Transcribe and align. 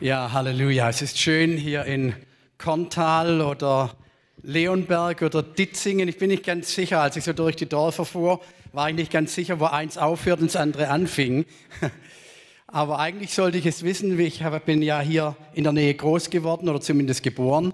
Ja, 0.00 0.32
Halleluja. 0.32 0.88
Es 0.88 1.02
ist 1.02 1.20
schön 1.20 1.56
hier 1.56 1.84
in 1.84 2.14
Korntal 2.58 3.40
oder 3.40 3.94
Leonberg 4.42 5.22
oder 5.22 5.40
Ditzingen. 5.40 6.08
Ich 6.08 6.18
bin 6.18 6.30
nicht 6.30 6.44
ganz 6.44 6.74
sicher, 6.74 7.00
als 7.00 7.16
ich 7.16 7.22
so 7.22 7.32
durch 7.32 7.54
die 7.54 7.68
Dörfer 7.68 8.04
fuhr, 8.04 8.40
war 8.72 8.90
ich 8.90 8.96
nicht 8.96 9.12
ganz 9.12 9.36
sicher, 9.36 9.60
wo 9.60 9.66
eins 9.66 9.96
aufhört 9.96 10.40
und 10.40 10.48
das 10.48 10.56
andere 10.56 10.88
anfing. 10.88 11.44
Aber 12.66 12.98
eigentlich 12.98 13.32
sollte 13.34 13.56
ich 13.56 13.66
es 13.66 13.84
wissen, 13.84 14.18
ich 14.18 14.42
bin 14.66 14.82
ja 14.82 15.00
hier 15.00 15.36
in 15.54 15.62
der 15.62 15.72
Nähe 15.72 15.94
groß 15.94 16.28
geworden 16.28 16.68
oder 16.68 16.80
zumindest 16.80 17.22
geboren. 17.22 17.72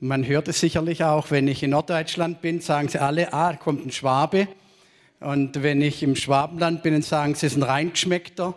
Man 0.00 0.26
hört 0.26 0.48
es 0.48 0.60
sicherlich 0.60 1.04
auch, 1.04 1.30
wenn 1.30 1.46
ich 1.46 1.62
in 1.62 1.70
Norddeutschland 1.70 2.40
bin, 2.40 2.62
sagen 2.62 2.88
sie 2.88 3.02
alle, 3.02 3.34
ah, 3.34 3.54
kommt 3.54 3.84
ein 3.84 3.92
Schwabe. 3.92 4.48
Und 5.20 5.62
wenn 5.62 5.82
ich 5.82 6.02
im 6.02 6.16
Schwabenland 6.16 6.82
bin, 6.82 6.94
dann 6.94 7.02
sagen 7.02 7.34
sie, 7.34 7.46
es 7.46 7.52
ist 7.52 7.58
ein 7.58 7.64
Reingeschmeckter. 7.64 8.54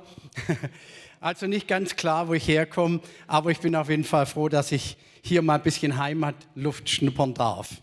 Also 1.25 1.47
nicht 1.47 1.67
ganz 1.67 1.95
klar, 1.95 2.27
wo 2.27 2.35
ich 2.35 2.47
herkomme, 2.47 2.99
aber 3.25 3.49
ich 3.49 3.57
bin 3.57 3.75
auf 3.75 3.89
jeden 3.89 4.03
Fall 4.03 4.27
froh, 4.27 4.47
dass 4.47 4.71
ich 4.71 4.95
hier 5.23 5.41
mal 5.41 5.55
ein 5.55 5.63
bisschen 5.63 5.97
Heimatluft 5.97 6.87
schnuppern 6.87 7.33
darf. 7.33 7.81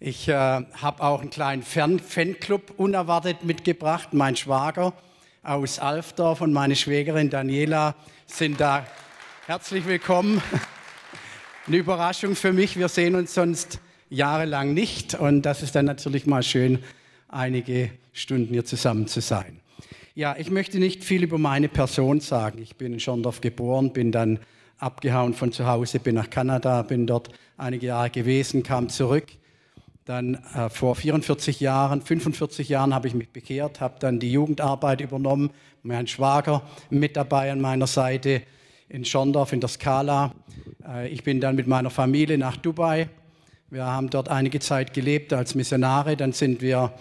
Ich 0.00 0.26
äh, 0.26 0.32
habe 0.32 1.00
auch 1.04 1.20
einen 1.20 1.30
kleinen 1.30 1.62
Fan 1.62 2.00
Fanclub 2.00 2.72
unerwartet 2.76 3.44
mitgebracht. 3.44 4.08
Mein 4.12 4.34
Schwager 4.34 4.92
aus 5.44 5.78
Alfdorf 5.78 6.40
und 6.40 6.52
meine 6.52 6.74
Schwägerin 6.74 7.30
Daniela 7.30 7.94
sind 8.26 8.60
da. 8.60 8.84
Herzlich 9.46 9.86
willkommen. 9.86 10.42
Eine 11.68 11.76
Überraschung 11.76 12.34
für 12.34 12.52
mich. 12.52 12.76
Wir 12.76 12.88
sehen 12.88 13.14
uns 13.14 13.34
sonst 13.34 13.78
jahrelang 14.10 14.74
nicht 14.74 15.14
und 15.14 15.42
das 15.42 15.62
ist 15.62 15.76
dann 15.76 15.84
natürlich 15.84 16.26
mal 16.26 16.42
schön, 16.42 16.82
einige 17.28 17.92
Stunden 18.12 18.52
hier 18.52 18.64
zusammen 18.64 19.06
zu 19.06 19.20
sein. 19.20 19.60
Ja, 20.16 20.36
ich 20.38 20.48
möchte 20.48 20.78
nicht 20.78 21.02
viel 21.02 21.24
über 21.24 21.38
meine 21.38 21.68
Person 21.68 22.20
sagen. 22.20 22.60
Ich 22.62 22.76
bin 22.76 22.92
in 22.92 23.00
Schondorf 23.00 23.40
geboren, 23.40 23.92
bin 23.92 24.12
dann 24.12 24.38
abgehauen 24.78 25.34
von 25.34 25.50
zu 25.50 25.66
Hause, 25.66 25.98
bin 25.98 26.14
nach 26.14 26.30
Kanada, 26.30 26.82
bin 26.82 27.08
dort 27.08 27.30
einige 27.56 27.86
Jahre 27.88 28.10
gewesen, 28.10 28.62
kam 28.62 28.88
zurück. 28.88 29.26
Dann 30.04 30.36
äh, 30.54 30.68
vor 30.70 30.94
44 30.94 31.58
Jahren, 31.58 32.00
45 32.00 32.68
Jahren 32.68 32.94
habe 32.94 33.08
ich 33.08 33.14
mich 33.14 33.30
bekehrt, 33.30 33.80
habe 33.80 33.96
dann 33.98 34.20
die 34.20 34.30
Jugendarbeit 34.30 35.00
übernommen, 35.00 35.50
mein 35.82 36.06
Schwager 36.06 36.62
mit 36.90 37.16
dabei 37.16 37.50
an 37.50 37.60
meiner 37.60 37.88
Seite 37.88 38.42
in 38.88 39.04
Schondorf 39.04 39.52
in 39.52 39.58
der 39.58 39.68
Skala. 39.68 40.32
Äh, 40.86 41.08
ich 41.08 41.24
bin 41.24 41.40
dann 41.40 41.56
mit 41.56 41.66
meiner 41.66 41.90
Familie 41.90 42.38
nach 42.38 42.56
Dubai. 42.56 43.08
Wir 43.68 43.84
haben 43.84 44.10
dort 44.10 44.28
einige 44.28 44.60
Zeit 44.60 44.94
gelebt 44.94 45.32
als 45.32 45.56
Missionare. 45.56 46.16
Dann 46.16 46.32
sind 46.32 46.62
wir 46.62 46.92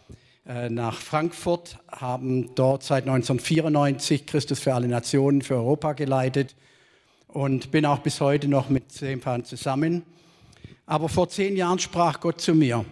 nach 0.46 1.00
Frankfurt, 1.00 1.80
haben 1.90 2.54
dort 2.56 2.84
seit 2.84 3.04
1994 3.04 4.26
Christus 4.26 4.60
für 4.60 4.74
alle 4.74 4.90
Nationen 4.90 5.42
für 5.42 5.56
Europa 5.56 5.94
geleitet 5.94 6.56
und 7.28 7.72
bin 7.72 7.86
auch 7.86 8.00
bis 8.00 8.20
heute 8.20 8.50
noch 8.50 8.70
mit 8.70 8.92
Seefahren 8.92 9.46
zusammen. 9.46 10.04
Aber 10.86 11.08
vor 11.08 11.30
zehn 11.30 11.56
Jahren 11.56 11.80
sprach 11.80 12.20
Gott 12.20 12.42
zu 12.42 12.54
mir 12.54 12.84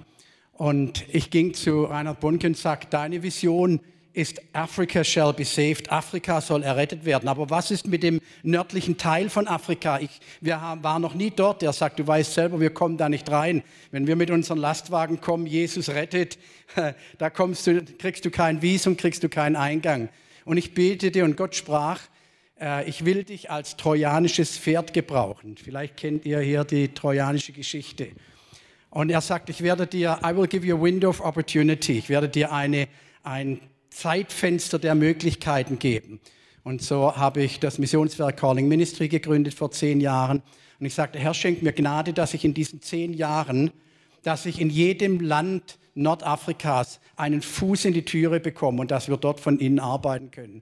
und 0.53 1.03
ich 1.11 1.29
ging 1.29 1.53
zu 1.53 1.83
Reinhard 1.83 2.21
Bonke 2.21 2.47
und 2.47 2.57
sagte, 2.57 2.87
deine 2.89 3.21
Vision 3.21 3.81
ist 4.13 4.41
Africa 4.53 5.03
shall 5.03 5.33
be 5.33 5.45
saved. 5.45 5.91
Afrika 5.91 6.41
soll 6.41 6.63
errettet 6.63 7.05
werden. 7.05 7.29
Aber 7.29 7.49
was 7.49 7.71
ist 7.71 7.87
mit 7.87 8.03
dem 8.03 8.19
nördlichen 8.43 8.97
Teil 8.97 9.29
von 9.29 9.47
Afrika? 9.47 9.99
Ich, 9.99 10.19
wir 10.41 10.59
haben, 10.59 10.83
waren 10.83 11.01
noch 11.01 11.13
nie 11.13 11.31
dort. 11.31 11.63
Er 11.63 11.73
sagt, 11.73 11.99
du 11.99 12.07
weißt 12.07 12.33
selber, 12.33 12.59
wir 12.59 12.71
kommen 12.71 12.97
da 12.97 13.09
nicht 13.09 13.29
rein. 13.31 13.63
Wenn 13.91 14.07
wir 14.07 14.15
mit 14.15 14.29
unseren 14.29 14.57
Lastwagen 14.57 15.21
kommen, 15.21 15.45
Jesus 15.47 15.89
rettet, 15.89 16.37
da 17.17 17.29
kommst 17.29 17.67
du, 17.67 17.83
kriegst 17.83 18.25
du 18.25 18.31
kein 18.31 18.61
Visum, 18.61 18.97
kriegst 18.97 19.23
du 19.23 19.29
keinen 19.29 19.55
Eingang. 19.55 20.09
Und 20.43 20.57
ich 20.57 20.73
betete 20.73 21.23
und 21.23 21.37
Gott 21.37 21.55
sprach, 21.55 21.99
äh, 22.59 22.87
ich 22.89 23.05
will 23.05 23.23
dich 23.23 23.49
als 23.49 23.77
trojanisches 23.77 24.57
Pferd 24.57 24.93
gebrauchen. 24.93 25.55
Vielleicht 25.57 25.97
kennt 25.97 26.25
ihr 26.25 26.39
hier 26.39 26.63
die 26.63 26.93
trojanische 26.93 27.53
Geschichte. 27.53 28.09
Und 28.89 29.09
er 29.09 29.21
sagt, 29.21 29.49
ich 29.49 29.61
werde 29.61 29.87
dir, 29.87 30.19
I 30.23 30.35
will 30.35 30.47
give 30.47 30.65
you 30.65 30.75
a 30.75 30.81
window 30.81 31.09
of 31.09 31.21
opportunity. 31.21 31.97
Ich 31.97 32.09
werde 32.09 32.27
dir 32.27 32.51
eine, 32.51 32.89
ein 33.23 33.61
Zeitfenster 33.91 34.79
der 34.79 34.95
Möglichkeiten 34.95 35.77
geben. 35.77 36.19
Und 36.63 36.81
so 36.81 37.15
habe 37.15 37.43
ich 37.43 37.59
das 37.59 37.77
Missionswerk 37.77 38.37
Calling 38.37 38.67
Ministry 38.67 39.07
gegründet 39.07 39.53
vor 39.53 39.71
zehn 39.71 40.01
Jahren. 40.01 40.41
Und 40.79 40.85
ich 40.85 40.95
sagte, 40.95 41.19
Herr, 41.19 41.33
schenk 41.33 41.61
mir 41.61 41.73
Gnade, 41.73 42.13
dass 42.13 42.33
ich 42.33 42.43
in 42.43 42.53
diesen 42.53 42.81
zehn 42.81 43.13
Jahren, 43.13 43.71
dass 44.23 44.45
ich 44.45 44.59
in 44.59 44.69
jedem 44.69 45.19
Land 45.19 45.77
Nordafrikas 45.93 46.99
einen 47.15 47.41
Fuß 47.41 47.85
in 47.85 47.93
die 47.93 48.05
Türe 48.05 48.39
bekomme 48.39 48.81
und 48.81 48.91
dass 48.91 49.09
wir 49.09 49.17
dort 49.17 49.39
von 49.39 49.59
innen 49.59 49.79
arbeiten 49.79 50.31
können. 50.31 50.61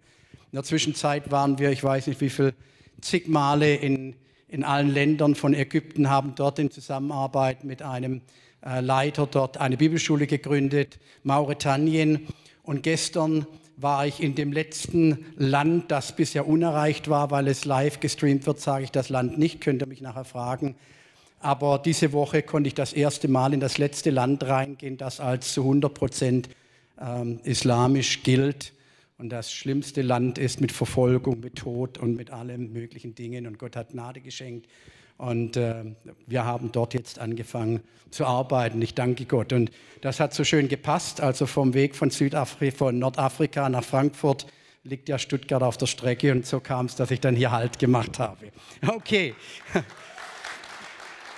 In 0.51 0.55
der 0.55 0.63
Zwischenzeit 0.63 1.31
waren 1.31 1.59
wir, 1.59 1.69
ich 1.69 1.83
weiß 1.83 2.07
nicht 2.07 2.21
wie 2.21 2.29
viel, 2.29 2.53
zig 3.01 3.27
Male 3.27 3.75
in, 3.75 4.15
in 4.47 4.63
allen 4.63 4.89
Ländern 4.89 5.35
von 5.35 5.53
Ägypten, 5.53 6.09
haben 6.09 6.33
dort 6.35 6.59
in 6.59 6.71
Zusammenarbeit 6.71 7.63
mit 7.63 7.81
einem 7.81 8.21
äh, 8.65 8.81
Leiter 8.81 9.27
dort 9.27 9.57
eine 9.57 9.77
Bibelschule 9.77 10.27
gegründet, 10.27 10.99
Mauretanien. 11.23 12.27
Und 12.69 12.83
gestern 12.83 13.47
war 13.77 14.05
ich 14.05 14.21
in 14.21 14.35
dem 14.35 14.53
letzten 14.53 15.25
Land, 15.37 15.89
das 15.89 16.15
bisher 16.15 16.47
unerreicht 16.47 17.09
war, 17.09 17.31
weil 17.31 17.47
es 17.47 17.65
live 17.65 17.99
gestreamt 17.99 18.45
wird, 18.45 18.59
sage 18.59 18.83
ich 18.83 18.91
das 18.91 19.09
Land 19.09 19.39
nicht, 19.39 19.59
könnt 19.59 19.81
ihr 19.81 19.87
mich 19.87 20.01
nachher 20.01 20.23
fragen. 20.23 20.75
Aber 21.39 21.79
diese 21.79 22.13
Woche 22.13 22.43
konnte 22.43 22.67
ich 22.67 22.75
das 22.75 22.93
erste 22.93 23.27
Mal 23.27 23.55
in 23.55 23.59
das 23.59 23.79
letzte 23.79 24.11
Land 24.11 24.43
reingehen, 24.43 24.97
das 24.97 25.19
als 25.19 25.51
zu 25.51 25.61
100 25.61 25.91
Prozent 25.91 26.49
ähm, 27.01 27.39
islamisch 27.43 28.21
gilt 28.21 28.71
und 29.17 29.29
das 29.29 29.51
schlimmste 29.51 30.03
Land 30.03 30.37
ist 30.37 30.61
mit 30.61 30.71
Verfolgung, 30.71 31.39
mit 31.39 31.55
Tod 31.55 31.97
und 31.97 32.15
mit 32.15 32.29
allen 32.29 32.71
möglichen 32.71 33.15
Dingen. 33.15 33.47
Und 33.47 33.57
Gott 33.57 33.75
hat 33.75 33.93
Gnade 33.93 34.21
geschenkt. 34.21 34.67
Und 35.19 35.57
äh, 35.57 35.83
wir 36.27 36.45
haben 36.45 36.71
dort 36.71 36.93
jetzt 36.93 37.19
angefangen 37.19 37.81
zu 38.09 38.25
arbeiten. 38.25 38.81
Ich 38.81 38.95
danke 38.95 39.25
Gott. 39.25 39.51
Und 39.51 39.69
das 39.99 40.21
hat 40.21 40.33
so 40.33 40.45
schön 40.45 40.69
gepasst. 40.69 41.19
Also 41.19 41.45
vom 41.45 41.73
Weg 41.73 41.97
von 41.97 42.09
Südafrika, 42.09 42.77
von 42.77 42.97
Nordafrika 42.97 43.67
nach 43.67 43.83
Frankfurt 43.83 44.47
liegt 44.83 45.09
ja 45.09 45.19
Stuttgart 45.19 45.61
auf 45.61 45.75
der 45.75 45.87
Strecke. 45.87 46.31
Und 46.31 46.45
so 46.45 46.61
kam 46.61 46.85
es, 46.85 46.95
dass 46.95 47.11
ich 47.11 47.19
dann 47.19 47.35
hier 47.35 47.51
Halt 47.51 47.79
gemacht 47.79 48.17
habe. 48.17 48.51
Okay. 48.87 49.35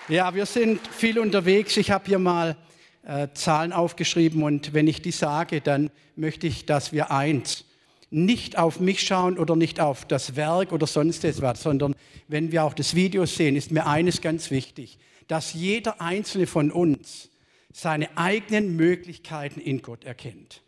Ja, 0.07 0.35
wir 0.35 0.45
sind 0.45 0.85
viel 0.87 1.17
unterwegs. 1.19 1.77
Ich 1.77 1.89
habe 1.89 2.03
hier 2.05 2.19
mal 2.19 2.57
äh, 3.03 3.29
Zahlen 3.33 3.71
aufgeschrieben. 3.71 4.43
Und 4.43 4.73
wenn 4.73 4.87
ich 4.87 5.01
die 5.01 5.11
sage, 5.11 5.61
dann 5.61 5.89
möchte 6.17 6.47
ich, 6.47 6.65
dass 6.65 6.91
wir 6.91 7.11
eins 7.11 7.63
nicht 8.11 8.57
auf 8.57 8.79
mich 8.79 9.01
schauen 9.01 9.39
oder 9.39 9.55
nicht 9.55 9.79
auf 9.79 10.05
das 10.05 10.35
Werk 10.35 10.73
oder 10.73 10.85
sonst 10.85 11.23
etwas, 11.23 11.63
sondern 11.63 11.95
wenn 12.27 12.51
wir 12.51 12.63
auch 12.63 12.73
das 12.73 12.94
Video 12.94 13.25
sehen, 13.25 13.55
ist 13.55 13.72
mir 13.72 13.88
eines 13.88 14.22
ganz 14.22 14.51
wichtig, 14.51 14.99
dass 15.27 15.53
jeder 15.53 16.01
einzelne 16.01 16.45
von 16.45 16.72
uns 16.72 17.29
seine 17.73 18.17
eigenen 18.17 18.75
Möglichkeiten 18.75 19.61
in 19.61 19.81
Gott 19.81 20.03
erkennt. 20.03 20.61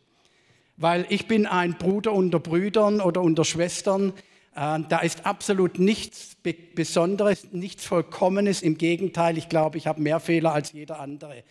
Weil 0.77 1.05
ich 1.09 1.27
bin 1.27 1.45
ein 1.45 1.77
Bruder 1.77 2.13
unter 2.13 2.39
Brüdern 2.39 3.01
oder 3.01 3.21
unter 3.21 3.43
Schwestern, 3.43 4.13
äh, 4.55 4.79
da 4.87 4.99
ist 4.99 5.25
absolut 5.25 5.79
nichts 5.79 6.37
Besonderes, 6.75 7.47
nichts 7.51 7.85
Vollkommenes. 7.85 8.61
Im 8.61 8.77
Gegenteil, 8.77 9.37
ich 9.37 9.49
glaube, 9.49 9.77
ich 9.77 9.87
habe 9.87 10.01
mehr 10.01 10.19
Fehler 10.19 10.53
als 10.53 10.71
jeder 10.71 10.99
andere. 10.99 11.43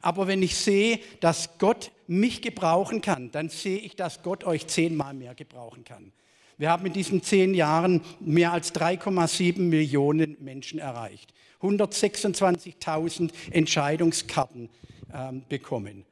Aber 0.00 0.26
wenn 0.26 0.42
ich 0.42 0.56
sehe, 0.56 1.00
dass 1.20 1.58
Gott 1.58 1.90
mich 2.06 2.42
gebrauchen 2.42 3.00
kann, 3.00 3.30
dann 3.30 3.48
sehe 3.48 3.78
ich, 3.78 3.96
dass 3.96 4.22
Gott 4.22 4.44
euch 4.44 4.66
zehnmal 4.66 5.14
mehr 5.14 5.34
gebrauchen 5.34 5.84
kann. 5.84 6.12
Wir 6.58 6.70
haben 6.70 6.84
in 6.84 6.92
diesen 6.92 7.22
zehn 7.22 7.54
Jahren 7.54 8.02
mehr 8.20 8.52
als 8.52 8.74
3,7 8.74 9.60
Millionen 9.60 10.36
Menschen 10.40 10.78
erreicht, 10.78 11.32
126.000 11.62 13.30
Entscheidungskarten 13.50 14.68
ähm, 15.12 15.42
bekommen 15.48 16.04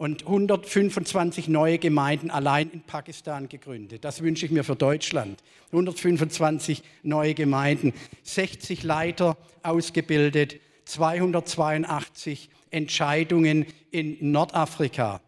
und 0.00 0.22
125 0.22 1.48
neue 1.48 1.76
Gemeinden 1.78 2.30
allein 2.30 2.70
in 2.70 2.80
Pakistan 2.80 3.50
gegründet. 3.50 4.02
Das 4.02 4.22
wünsche 4.22 4.46
ich 4.46 4.50
mir 4.50 4.64
für 4.64 4.74
Deutschland. 4.74 5.42
125 5.66 6.82
neue 7.02 7.34
Gemeinden, 7.34 7.92
60 8.22 8.82
Leiter 8.82 9.36
ausgebildet, 9.62 10.58
282 10.86 12.48
Entscheidungen 12.70 13.66
in 13.90 14.16
Nordafrika. 14.32 15.20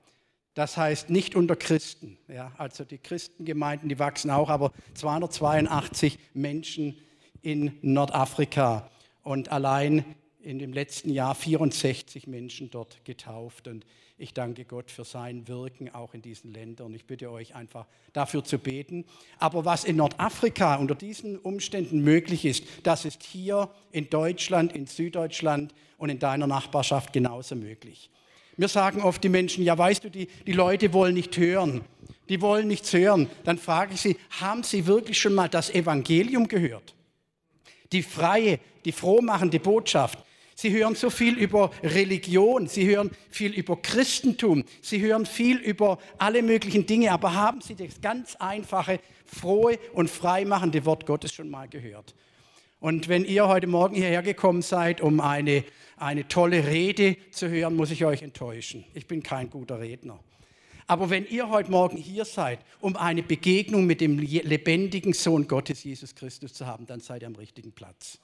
Das 0.54 0.76
heißt 0.76 1.08
nicht 1.08 1.34
unter 1.34 1.56
Christen. 1.56 2.18
Ja, 2.28 2.52
also 2.58 2.84
die 2.84 2.98
Christengemeinden, 2.98 3.88
die 3.88 3.98
wachsen 3.98 4.30
auch, 4.30 4.50
aber 4.50 4.72
282 4.94 6.18
Menschen 6.34 6.98
in 7.40 7.78
Nordafrika 7.80 8.90
und 9.22 9.50
allein 9.50 10.04
in 10.42 10.58
dem 10.58 10.72
letzten 10.72 11.10
Jahr 11.10 11.34
64 11.34 12.26
Menschen 12.26 12.70
dort 12.70 13.04
getauft. 13.04 13.68
Und 13.68 13.86
ich 14.22 14.32
danke 14.32 14.64
Gott 14.64 14.90
für 14.90 15.04
sein 15.04 15.48
Wirken 15.48 15.92
auch 15.94 16.14
in 16.14 16.22
diesen 16.22 16.52
Ländern. 16.52 16.94
Ich 16.94 17.04
bitte 17.04 17.30
euch 17.30 17.54
einfach 17.54 17.86
dafür 18.12 18.44
zu 18.44 18.58
beten. 18.58 19.04
Aber 19.38 19.64
was 19.64 19.84
in 19.84 19.96
Nordafrika 19.96 20.76
unter 20.76 20.94
diesen 20.94 21.38
Umständen 21.38 22.00
möglich 22.00 22.44
ist, 22.44 22.64
das 22.82 23.04
ist 23.04 23.22
hier 23.22 23.68
in 23.90 24.08
Deutschland, 24.08 24.72
in 24.72 24.86
Süddeutschland 24.86 25.74
und 25.98 26.08
in 26.08 26.18
deiner 26.18 26.46
Nachbarschaft 26.46 27.12
genauso 27.12 27.56
möglich. 27.56 28.10
Mir 28.56 28.68
sagen 28.68 29.02
oft 29.02 29.22
die 29.24 29.28
Menschen, 29.28 29.64
ja 29.64 29.76
weißt 29.76 30.04
du, 30.04 30.10
die, 30.10 30.28
die 30.46 30.52
Leute 30.52 30.92
wollen 30.92 31.14
nicht 31.14 31.36
hören. 31.36 31.82
Die 32.28 32.40
wollen 32.40 32.68
nichts 32.68 32.92
hören. 32.92 33.28
Dann 33.44 33.58
frage 33.58 33.94
ich 33.94 34.00
sie, 34.00 34.16
haben 34.40 34.62
sie 34.62 34.86
wirklich 34.86 35.20
schon 35.20 35.34
mal 35.34 35.48
das 35.48 35.70
Evangelium 35.70 36.48
gehört? 36.48 36.94
die 37.92 38.02
freie, 38.02 38.58
die 38.84 38.92
frohmachende 38.92 39.60
Botschaft. 39.60 40.18
Sie 40.62 40.70
hören 40.70 40.94
so 40.94 41.10
viel 41.10 41.36
über 41.38 41.72
Religion, 41.82 42.68
sie 42.68 42.86
hören 42.86 43.10
viel 43.30 43.52
über 43.52 43.82
Christentum, 43.82 44.62
sie 44.80 45.00
hören 45.00 45.26
viel 45.26 45.56
über 45.56 45.98
alle 46.18 46.40
möglichen 46.40 46.86
Dinge, 46.86 47.10
aber 47.10 47.34
haben 47.34 47.60
Sie 47.60 47.74
das 47.74 48.00
ganz 48.00 48.36
einfache, 48.36 49.00
frohe 49.26 49.76
und 49.92 50.08
freimachende 50.08 50.84
Wort 50.84 51.04
Gottes 51.04 51.32
schon 51.32 51.50
mal 51.50 51.66
gehört? 51.68 52.14
Und 52.78 53.08
wenn 53.08 53.24
ihr 53.24 53.48
heute 53.48 53.66
Morgen 53.66 53.96
hierher 53.96 54.22
gekommen 54.22 54.62
seid, 54.62 55.00
um 55.00 55.18
eine, 55.18 55.64
eine 55.96 56.28
tolle 56.28 56.64
Rede 56.64 57.16
zu 57.32 57.48
hören, 57.50 57.74
muss 57.74 57.90
ich 57.90 58.04
euch 58.04 58.22
enttäuschen. 58.22 58.84
Ich 58.94 59.08
bin 59.08 59.24
kein 59.24 59.50
guter 59.50 59.80
Redner. 59.80 60.20
Aber 60.86 61.10
wenn 61.10 61.26
ihr 61.26 61.48
heute 61.50 61.72
Morgen 61.72 61.96
hier 61.96 62.24
seid, 62.24 62.60
um 62.80 62.94
eine 62.94 63.24
Begegnung 63.24 63.84
mit 63.84 64.00
dem 64.00 64.16
lebendigen 64.20 65.12
Sohn 65.12 65.48
Gottes, 65.48 65.82
Jesus 65.82 66.14
Christus, 66.14 66.52
zu 66.52 66.68
haben, 66.68 66.86
dann 66.86 67.00
seid 67.00 67.22
ihr 67.22 67.26
am 67.26 67.34
richtigen 67.34 67.72
Platz. 67.72 68.20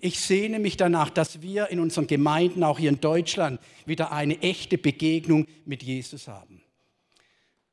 Ich 0.00 0.20
sehne 0.20 0.58
mich 0.58 0.76
danach, 0.76 1.10
dass 1.10 1.42
wir 1.42 1.68
in 1.68 1.80
unseren 1.80 2.06
Gemeinden, 2.06 2.62
auch 2.62 2.78
hier 2.78 2.90
in 2.90 3.00
Deutschland, 3.00 3.60
wieder 3.84 4.12
eine 4.12 4.40
echte 4.42 4.78
Begegnung 4.78 5.46
mit 5.64 5.82
Jesus 5.82 6.28
haben. 6.28 6.62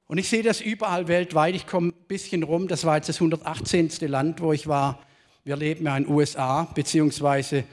Und 0.07 0.18
ich 0.18 0.30
sehe 0.30 0.44
das 0.44 0.62
überall 0.62 1.07
weltweit. 1.07 1.56
Ich 1.56 1.68
komme 1.68 1.89
ein 1.89 2.07
bisschen 2.07 2.44
rum. 2.44 2.68
Das 2.68 2.86
war 2.86 2.95
jetzt 2.95 3.10
das 3.10 3.18
118. 3.18 3.89
Land, 4.07 4.42
wo 4.42 4.54
ich 4.54 4.68
war. 4.68 5.00
Wir 5.44 5.56
leben 5.56 5.86
ja 5.86 5.98
in 5.98 6.06
den 6.06 6.13
USA, 6.13 6.63
beziehungsweise 6.63 7.63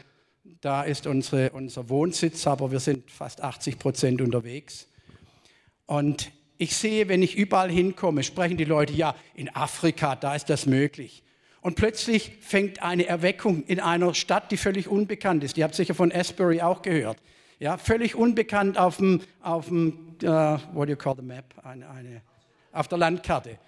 da 0.60 0.82
ist 0.82 1.06
unsere, 1.06 1.50
unser 1.50 1.88
Wohnsitz, 1.88 2.46
aber 2.46 2.70
wir 2.70 2.80
sind 2.80 3.10
fast 3.10 3.42
80 3.42 3.78
Prozent 3.78 4.20
unterwegs. 4.20 4.86
Und 5.86 6.30
ich 6.58 6.76
sehe, 6.76 7.08
wenn 7.08 7.22
ich 7.22 7.36
überall 7.36 7.70
hinkomme, 7.70 8.22
sprechen 8.22 8.56
die 8.56 8.64
Leute, 8.64 8.92
ja, 8.92 9.14
in 9.34 9.54
Afrika, 9.54 10.14
da 10.14 10.34
ist 10.34 10.48
das 10.48 10.66
möglich. 10.66 11.22
Und 11.62 11.76
plötzlich 11.76 12.32
fängt 12.40 12.82
eine 12.82 13.06
Erweckung 13.06 13.64
in 13.64 13.80
einer 13.80 14.14
Stadt, 14.14 14.50
die 14.50 14.56
völlig 14.56 14.88
unbekannt 14.88 15.44
ist. 15.44 15.56
Ihr 15.56 15.64
habt 15.64 15.76
sicher 15.76 15.94
von 15.94 16.12
Asbury 16.12 16.60
auch 16.60 16.82
gehört. 16.82 17.18
Ja, 17.60 17.78
völlig 17.78 18.16
unbekannt 18.16 18.76
auf 18.76 18.96
dem, 18.96 19.20
auf 19.40 19.68
dem 19.68 20.16
uh, 20.24 20.58
what 20.74 20.88
do 20.88 20.90
you 20.90 20.96
call 20.96 21.14
the 21.16 21.22
map? 21.22 21.44
Eine, 21.62 21.88
eine, 21.88 22.20
auf 22.72 22.88
der 22.88 22.98
Landkarte. 22.98 23.58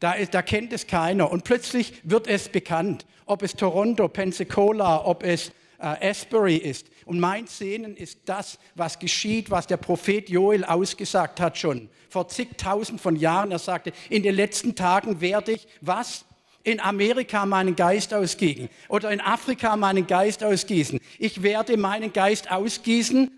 Da, 0.00 0.14
ist, 0.14 0.32
da 0.32 0.40
kennt 0.40 0.72
es 0.72 0.86
keiner. 0.86 1.30
Und 1.30 1.44
plötzlich 1.44 1.92
wird 2.02 2.26
es 2.26 2.48
bekannt, 2.48 3.04
ob 3.26 3.42
es 3.42 3.54
Toronto, 3.54 4.08
Pensacola, 4.08 5.04
ob 5.04 5.22
es 5.22 5.52
äh, 5.78 6.08
Asbury 6.08 6.56
ist. 6.56 6.86
Und 7.04 7.20
mein 7.20 7.46
Sehnen 7.46 7.94
ist 7.94 8.20
das, 8.24 8.58
was 8.74 8.98
geschieht, 8.98 9.50
was 9.50 9.66
der 9.66 9.76
Prophet 9.76 10.30
Joel 10.30 10.64
ausgesagt 10.64 11.40
hat 11.40 11.58
schon 11.58 11.90
vor 12.08 12.28
zigtausend 12.28 13.00
von 13.00 13.16
Jahren. 13.16 13.50
Er 13.50 13.58
sagte, 13.58 13.92
in 14.08 14.22
den 14.22 14.34
letzten 14.34 14.74
Tagen 14.74 15.20
werde 15.20 15.52
ich 15.52 15.66
was? 15.82 16.24
In 16.64 16.80
Amerika 16.80 17.46
meinen 17.46 17.76
Geist 17.76 18.12
ausgießen 18.12 18.68
oder 18.88 19.10
in 19.12 19.20
Afrika 19.20 19.76
meinen 19.76 20.06
Geist 20.06 20.42
ausgießen. 20.42 20.98
Ich 21.18 21.42
werde 21.42 21.76
meinen 21.76 22.12
Geist 22.12 22.50
ausgießen. 22.50 23.30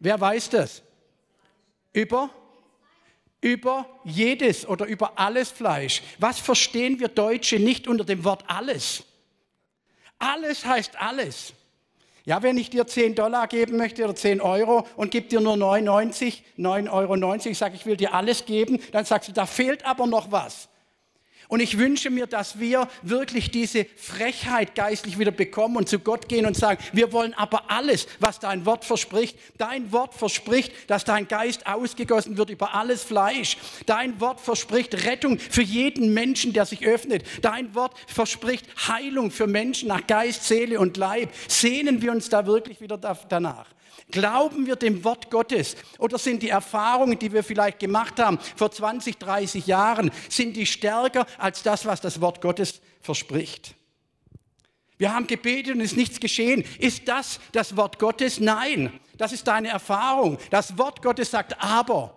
Wer 0.00 0.20
weiß 0.20 0.50
das? 0.50 0.82
Über 1.92 2.30
über 3.40 3.86
jedes 4.04 4.66
oder 4.66 4.86
über 4.86 5.18
alles 5.18 5.50
Fleisch. 5.50 6.02
Was 6.18 6.38
verstehen 6.38 6.98
wir 6.98 7.08
Deutsche 7.08 7.58
nicht 7.58 7.86
unter 7.86 8.04
dem 8.04 8.24
Wort 8.24 8.44
alles? 8.48 9.04
Alles 10.18 10.64
heißt 10.64 11.00
alles. 11.00 11.52
Ja, 12.24 12.42
wenn 12.42 12.58
ich 12.58 12.68
dir 12.68 12.86
10 12.86 13.14
Dollar 13.14 13.46
geben 13.46 13.76
möchte 13.76 14.04
oder 14.04 14.14
10 14.14 14.40
Euro 14.40 14.86
und 14.96 15.10
gebe 15.12 15.28
dir 15.28 15.40
nur 15.40 15.56
99, 15.56 16.42
9,90 16.58 16.90
Euro, 16.92 17.54
sage 17.54 17.76
ich 17.76 17.86
will 17.86 17.96
dir 17.96 18.12
alles 18.12 18.44
geben, 18.44 18.80
dann 18.92 19.04
sagst 19.04 19.28
du, 19.28 19.32
da 19.32 19.46
fehlt 19.46 19.86
aber 19.86 20.06
noch 20.06 20.30
was. 20.30 20.68
Und 21.48 21.60
ich 21.60 21.78
wünsche 21.78 22.10
mir, 22.10 22.26
dass 22.26 22.60
wir 22.60 22.88
wirklich 23.02 23.50
diese 23.50 23.86
Frechheit 23.96 24.74
geistlich 24.74 25.18
wieder 25.18 25.30
bekommen 25.30 25.78
und 25.78 25.88
zu 25.88 25.98
Gott 25.98 26.28
gehen 26.28 26.44
und 26.44 26.58
sagen, 26.58 26.78
wir 26.92 27.10
wollen 27.10 27.32
aber 27.32 27.70
alles, 27.70 28.06
was 28.20 28.38
dein 28.38 28.66
Wort 28.66 28.84
verspricht. 28.84 29.38
Dein 29.56 29.90
Wort 29.90 30.12
verspricht, 30.12 30.72
dass 30.88 31.04
dein 31.04 31.26
Geist 31.26 31.66
ausgegossen 31.66 32.36
wird 32.36 32.50
über 32.50 32.74
alles 32.74 33.02
Fleisch. 33.02 33.56
Dein 33.86 34.20
Wort 34.20 34.42
verspricht 34.42 35.06
Rettung 35.06 35.38
für 35.38 35.62
jeden 35.62 36.12
Menschen, 36.12 36.52
der 36.52 36.66
sich 36.66 36.86
öffnet. 36.86 37.24
Dein 37.40 37.74
Wort 37.74 37.94
verspricht 38.06 38.66
Heilung 38.86 39.30
für 39.30 39.46
Menschen 39.46 39.88
nach 39.88 40.06
Geist, 40.06 40.44
Seele 40.44 40.78
und 40.78 40.98
Leib. 40.98 41.30
Sehnen 41.48 42.02
wir 42.02 42.12
uns 42.12 42.28
da 42.28 42.46
wirklich 42.46 42.82
wieder 42.82 42.98
danach? 42.98 43.66
Glauben 44.10 44.66
wir 44.66 44.76
dem 44.76 45.04
Wort 45.04 45.30
Gottes 45.30 45.76
oder 45.98 46.16
sind 46.16 46.42
die 46.42 46.48
Erfahrungen, 46.48 47.18
die 47.18 47.30
wir 47.30 47.44
vielleicht 47.44 47.78
gemacht 47.78 48.18
haben 48.18 48.38
vor 48.56 48.70
20, 48.70 49.18
30 49.18 49.66
Jahren, 49.66 50.10
sind 50.30 50.56
die 50.56 50.64
stärker 50.64 51.26
als 51.38 51.62
das, 51.62 51.86
was 51.86 52.00
das 52.00 52.20
Wort 52.20 52.40
Gottes 52.40 52.80
verspricht? 53.00 53.74
Wir 54.98 55.14
haben 55.14 55.26
gebetet 55.26 55.74
und 55.74 55.80
es 55.80 55.92
ist 55.92 55.96
nichts 55.96 56.20
geschehen. 56.20 56.64
Ist 56.78 57.06
das 57.06 57.38
das 57.52 57.76
Wort 57.76 57.98
Gottes? 57.98 58.40
Nein, 58.40 58.92
das 59.16 59.32
ist 59.32 59.46
deine 59.46 59.68
Erfahrung. 59.68 60.38
Das 60.50 60.76
Wort 60.76 61.02
Gottes 61.02 61.30
sagt 61.30 61.62
aber. 61.62 62.14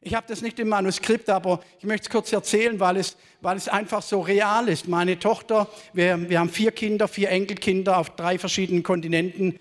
Ich 0.00 0.14
habe 0.14 0.26
das 0.28 0.42
nicht 0.42 0.58
im 0.60 0.68
Manuskript, 0.68 1.28
aber 1.28 1.60
ich 1.78 1.84
möchte 1.84 2.06
es 2.06 2.10
kurz 2.10 2.32
erzählen, 2.32 2.78
weil 2.78 2.96
es, 2.98 3.16
weil 3.40 3.56
es 3.56 3.68
einfach 3.68 4.02
so 4.02 4.20
real 4.20 4.68
ist. 4.68 4.86
Meine 4.86 5.18
Tochter, 5.18 5.68
wir, 5.92 6.28
wir 6.28 6.38
haben 6.38 6.50
vier 6.50 6.70
Kinder, 6.70 7.08
vier 7.08 7.30
Enkelkinder 7.30 7.98
auf 7.98 8.10
drei 8.10 8.38
verschiedenen 8.38 8.82
Kontinenten. 8.82 9.58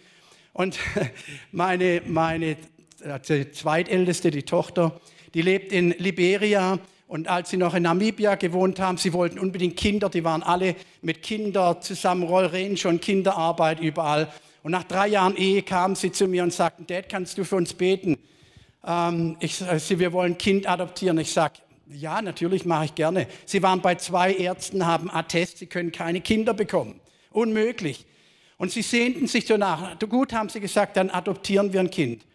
Und 0.53 0.77
meine, 1.51 2.01
meine 2.05 2.57
die 3.27 3.51
zweitälteste, 3.51 4.31
die 4.31 4.43
Tochter, 4.43 4.99
die 5.33 5.41
lebt 5.41 5.71
in 5.71 5.91
Liberia. 5.91 6.79
Und 7.07 7.29
als 7.29 7.49
sie 7.49 7.57
noch 7.57 7.73
in 7.73 7.83
Namibia 7.83 8.35
gewohnt 8.35 8.79
haben, 8.79 8.97
sie 8.97 9.13
wollten 9.13 9.39
unbedingt 9.39 9.77
Kinder, 9.77 10.09
die 10.09 10.25
waren 10.25 10.43
alle 10.43 10.75
mit 11.01 11.23
Kindern 11.23 11.81
zusammen, 11.81 12.23
Rollrehen 12.23 12.75
schon, 12.75 12.99
Kinderarbeit 12.99 13.79
überall. 13.79 14.27
Und 14.61 14.71
nach 14.71 14.83
drei 14.83 15.07
Jahren 15.07 15.37
Ehe 15.37 15.61
kamen 15.61 15.95
sie 15.95 16.11
zu 16.11 16.27
mir 16.27 16.43
und 16.43 16.51
sagten, 16.51 16.85
Dad, 16.85 17.07
kannst 17.07 17.37
du 17.37 17.45
für 17.45 17.55
uns 17.55 17.73
beten? 17.73 18.17
Ähm, 18.85 19.37
ich, 19.39 19.63
sie, 19.77 19.99
wir 19.99 20.11
wollen 20.11 20.33
ein 20.33 20.37
Kind 20.37 20.67
adoptieren. 20.67 21.17
Ich 21.19 21.31
sage, 21.31 21.59
ja, 21.89 22.21
natürlich 22.21 22.65
mache 22.65 22.85
ich 22.85 22.95
gerne. 22.95 23.27
Sie 23.45 23.63
waren 23.63 23.81
bei 23.81 23.95
zwei 23.95 24.33
Ärzten, 24.33 24.85
haben 24.85 25.09
Attest, 25.09 25.59
sie 25.59 25.67
können 25.67 25.93
keine 25.93 26.19
Kinder 26.19 26.53
bekommen. 26.53 26.99
Unmöglich. 27.31 28.05
Und 28.57 28.71
sie 28.71 28.81
sehnten 28.81 29.27
sich 29.27 29.45
danach. 29.45 29.97
Gut, 29.99 30.33
haben 30.33 30.49
sie 30.49 30.59
gesagt, 30.59 30.97
dann 30.97 31.09
adoptieren 31.09 31.71
wir 31.71 31.79
ein 31.79 31.91
Kind. 31.91 32.25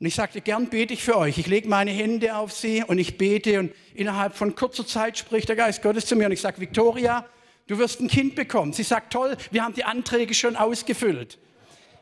Und 0.00 0.06
ich 0.06 0.14
sagte, 0.14 0.40
gern 0.40 0.68
bete 0.68 0.92
ich 0.92 1.02
für 1.04 1.16
euch. 1.16 1.38
Ich 1.38 1.46
lege 1.46 1.68
meine 1.68 1.90
Hände 1.90 2.36
auf 2.36 2.52
sie 2.52 2.82
und 2.82 2.98
ich 2.98 3.16
bete 3.16 3.60
und 3.60 3.72
innerhalb 3.94 4.34
von 4.34 4.54
kurzer 4.54 4.86
Zeit 4.86 5.16
spricht 5.16 5.48
der 5.48 5.56
Geist 5.56 5.82
Gottes 5.82 6.06
zu 6.06 6.16
mir 6.16 6.26
und 6.26 6.32
ich 6.32 6.40
sage, 6.40 6.60
Victoria, 6.60 7.24
du 7.68 7.78
wirst 7.78 8.00
ein 8.00 8.08
Kind 8.08 8.34
bekommen. 8.34 8.72
Sie 8.72 8.82
sagt, 8.82 9.12
toll, 9.12 9.36
wir 9.50 9.64
haben 9.64 9.74
die 9.74 9.84
Anträge 9.84 10.34
schon 10.34 10.56
ausgefüllt. 10.56 11.38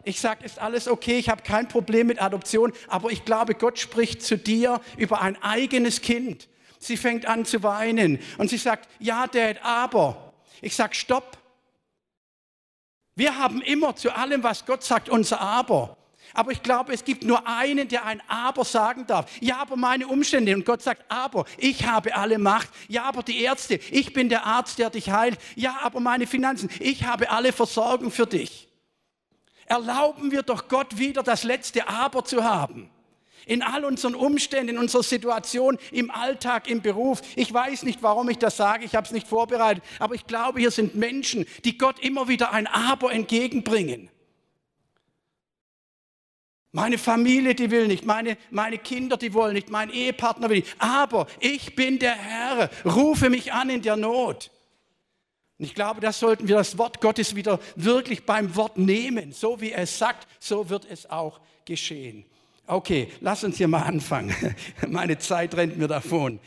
Ich 0.04 0.20
sage, 0.20 0.44
ist 0.44 0.58
alles 0.58 0.88
okay, 0.88 1.18
ich 1.18 1.28
habe 1.28 1.42
kein 1.42 1.68
Problem 1.68 2.08
mit 2.08 2.20
Adoption, 2.20 2.72
aber 2.88 3.12
ich 3.12 3.24
glaube, 3.24 3.54
Gott 3.54 3.78
spricht 3.78 4.22
zu 4.22 4.36
dir 4.36 4.80
über 4.96 5.20
ein 5.20 5.40
eigenes 5.42 6.00
Kind. 6.00 6.48
Sie 6.80 6.96
fängt 6.96 7.26
an 7.26 7.44
zu 7.44 7.62
weinen 7.62 8.18
und 8.38 8.50
sie 8.50 8.56
sagt, 8.56 8.88
ja, 8.98 9.26
Dad, 9.28 9.58
aber. 9.62 10.32
Ich 10.60 10.74
sage, 10.74 10.94
stopp, 10.94 11.38
wir 13.14 13.38
haben 13.38 13.60
immer 13.60 13.94
zu 13.94 14.14
allem, 14.14 14.42
was 14.42 14.64
Gott 14.64 14.82
sagt, 14.82 15.08
unser 15.08 15.40
Aber. 15.40 15.96
Aber 16.34 16.50
ich 16.52 16.62
glaube, 16.62 16.92
es 16.92 17.04
gibt 17.04 17.24
nur 17.24 17.46
einen, 17.46 17.88
der 17.88 18.04
ein 18.04 18.22
Aber 18.28 18.64
sagen 18.64 19.06
darf. 19.06 19.30
Ja, 19.40 19.58
aber 19.58 19.76
meine 19.76 20.06
Umstände. 20.06 20.54
Und 20.54 20.64
Gott 20.64 20.82
sagt, 20.82 21.04
aber 21.08 21.44
ich 21.58 21.86
habe 21.86 22.14
alle 22.14 22.38
Macht. 22.38 22.68
Ja, 22.88 23.04
aber 23.04 23.22
die 23.22 23.42
Ärzte. 23.42 23.74
Ich 23.90 24.12
bin 24.12 24.28
der 24.28 24.46
Arzt, 24.46 24.78
der 24.78 24.90
dich 24.90 25.10
heilt. 25.10 25.38
Ja, 25.56 25.80
aber 25.82 26.00
meine 26.00 26.26
Finanzen. 26.26 26.70
Ich 26.80 27.04
habe 27.04 27.30
alle 27.30 27.52
Versorgung 27.52 28.10
für 28.10 28.26
dich. 28.26 28.68
Erlauben 29.66 30.30
wir 30.30 30.42
doch 30.42 30.68
Gott 30.68 30.98
wieder 30.98 31.22
das 31.22 31.44
letzte 31.44 31.88
Aber 31.88 32.24
zu 32.24 32.44
haben. 32.44 32.90
In 33.46 33.62
all 33.62 33.84
unseren 33.84 34.14
Umständen, 34.14 34.70
in 34.70 34.78
unserer 34.78 35.02
Situation, 35.02 35.78
im 35.90 36.10
Alltag, 36.10 36.68
im 36.68 36.80
Beruf. 36.80 37.22
Ich 37.34 37.52
weiß 37.52 37.82
nicht, 37.82 38.02
warum 38.02 38.28
ich 38.28 38.38
das 38.38 38.56
sage, 38.56 38.84
ich 38.84 38.94
habe 38.94 39.06
es 39.06 39.12
nicht 39.12 39.26
vorbereitet, 39.26 39.82
aber 39.98 40.14
ich 40.14 40.26
glaube, 40.26 40.60
hier 40.60 40.70
sind 40.70 40.94
Menschen, 40.94 41.46
die 41.64 41.76
Gott 41.76 41.98
immer 41.98 42.28
wieder 42.28 42.52
ein 42.52 42.68
Aber 42.68 43.12
entgegenbringen. 43.12 44.11
Meine 46.74 46.96
Familie, 46.96 47.54
die 47.54 47.70
will 47.70 47.86
nicht, 47.86 48.06
meine, 48.06 48.38
meine 48.50 48.78
Kinder, 48.78 49.18
die 49.18 49.34
wollen 49.34 49.52
nicht, 49.52 49.68
mein 49.68 49.90
Ehepartner 49.90 50.48
will 50.48 50.60
nicht. 50.60 50.74
Aber 50.78 51.26
ich 51.38 51.76
bin 51.76 51.98
der 51.98 52.14
Herr, 52.14 52.70
rufe 52.86 53.28
mich 53.28 53.52
an 53.52 53.68
in 53.68 53.82
der 53.82 53.96
Not. 53.96 54.50
Und 55.58 55.66
ich 55.66 55.74
glaube, 55.74 56.00
das 56.00 56.18
sollten 56.18 56.48
wir 56.48 56.56
das 56.56 56.78
Wort 56.78 57.02
Gottes 57.02 57.36
wieder 57.36 57.60
wirklich 57.76 58.24
beim 58.24 58.56
Wort 58.56 58.78
nehmen. 58.78 59.32
So 59.32 59.60
wie 59.60 59.72
es 59.72 59.98
sagt, 59.98 60.26
so 60.40 60.70
wird 60.70 60.86
es 60.90 61.08
auch 61.10 61.40
geschehen. 61.66 62.24
Okay, 62.66 63.12
lass 63.20 63.44
uns 63.44 63.58
hier 63.58 63.68
mal 63.68 63.82
anfangen. 63.82 64.34
Meine 64.88 65.18
Zeit 65.18 65.54
rennt 65.54 65.76
mir 65.76 65.88
davon. 65.88 66.40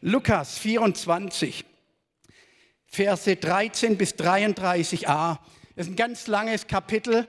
Lukas 0.00 0.58
24, 0.58 1.64
Verse 2.86 3.36
13 3.36 3.98
bis 3.98 4.14
33a. 4.14 5.38
Das 5.76 5.86
ist 5.86 5.92
ein 5.92 5.96
ganz 5.96 6.26
langes 6.26 6.66
Kapitel. 6.66 7.28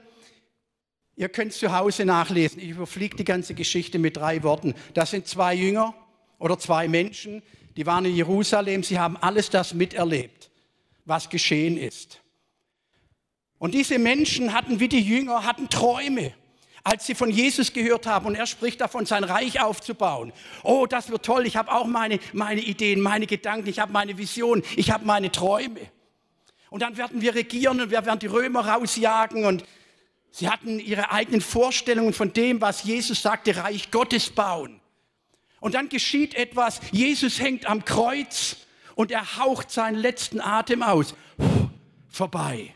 Ihr 1.16 1.28
könnt 1.28 1.52
zu 1.52 1.72
Hause 1.72 2.04
nachlesen. 2.04 2.60
Ich 2.60 2.70
überfliege 2.70 3.16
die 3.16 3.24
ganze 3.24 3.54
Geschichte 3.54 3.98
mit 3.98 4.16
drei 4.16 4.42
Worten. 4.42 4.74
Das 4.94 5.10
sind 5.10 5.28
zwei 5.28 5.54
Jünger 5.54 5.94
oder 6.38 6.58
zwei 6.58 6.88
Menschen, 6.88 7.42
die 7.76 7.86
waren 7.86 8.04
in 8.04 8.14
Jerusalem. 8.14 8.82
Sie 8.82 8.98
haben 8.98 9.16
alles 9.16 9.50
das 9.50 9.74
miterlebt, 9.74 10.50
was 11.04 11.28
geschehen 11.28 11.76
ist. 11.76 12.20
Und 13.58 13.74
diese 13.74 13.98
Menschen 13.98 14.52
hatten 14.52 14.80
wie 14.80 14.88
die 14.88 15.00
Jünger, 15.00 15.44
hatten 15.44 15.68
Träume, 15.68 16.34
als 16.82 17.06
sie 17.06 17.14
von 17.14 17.30
Jesus 17.30 17.72
gehört 17.72 18.06
haben. 18.06 18.26
Und 18.26 18.34
er 18.34 18.46
spricht 18.46 18.80
davon, 18.80 19.06
sein 19.06 19.24
Reich 19.24 19.60
aufzubauen. 19.60 20.32
Oh, 20.62 20.86
das 20.86 21.10
wird 21.10 21.24
toll. 21.24 21.46
Ich 21.46 21.56
habe 21.56 21.72
auch 21.72 21.86
meine, 21.86 22.18
meine 22.32 22.60
Ideen, 22.60 23.00
meine 23.00 23.26
Gedanken, 23.26 23.68
ich 23.68 23.78
habe 23.78 23.92
meine 23.92 24.18
Vision, 24.18 24.62
ich 24.76 24.90
habe 24.90 25.06
meine 25.06 25.32
Träume. 25.32 25.80
Und 26.70 26.80
dann 26.80 26.96
werden 26.96 27.22
wir 27.22 27.34
regieren 27.36 27.80
und 27.80 27.90
wir 27.90 28.04
werden 28.04 28.18
die 28.18 28.26
Römer 28.26 28.66
rausjagen. 28.66 29.44
Und 29.44 29.64
sie 30.34 30.48
hatten 30.48 30.80
ihre 30.80 31.12
eigenen 31.12 31.40
Vorstellungen 31.40 32.12
von 32.12 32.32
dem, 32.32 32.60
was 32.60 32.82
Jesus 32.82 33.22
sagte, 33.22 33.56
Reich 33.56 33.90
Gottes 33.90 34.30
bauen. 34.30 34.80
Und 35.60 35.74
dann 35.74 35.88
geschieht 35.88 36.34
etwas. 36.34 36.80
Jesus 36.90 37.40
hängt 37.40 37.66
am 37.66 37.84
Kreuz 37.84 38.56
und 38.96 39.10
er 39.10 39.38
haucht 39.38 39.70
seinen 39.70 39.96
letzten 39.96 40.40
Atem 40.40 40.82
aus. 40.82 41.14
Puh, 41.38 41.70
vorbei. 42.08 42.74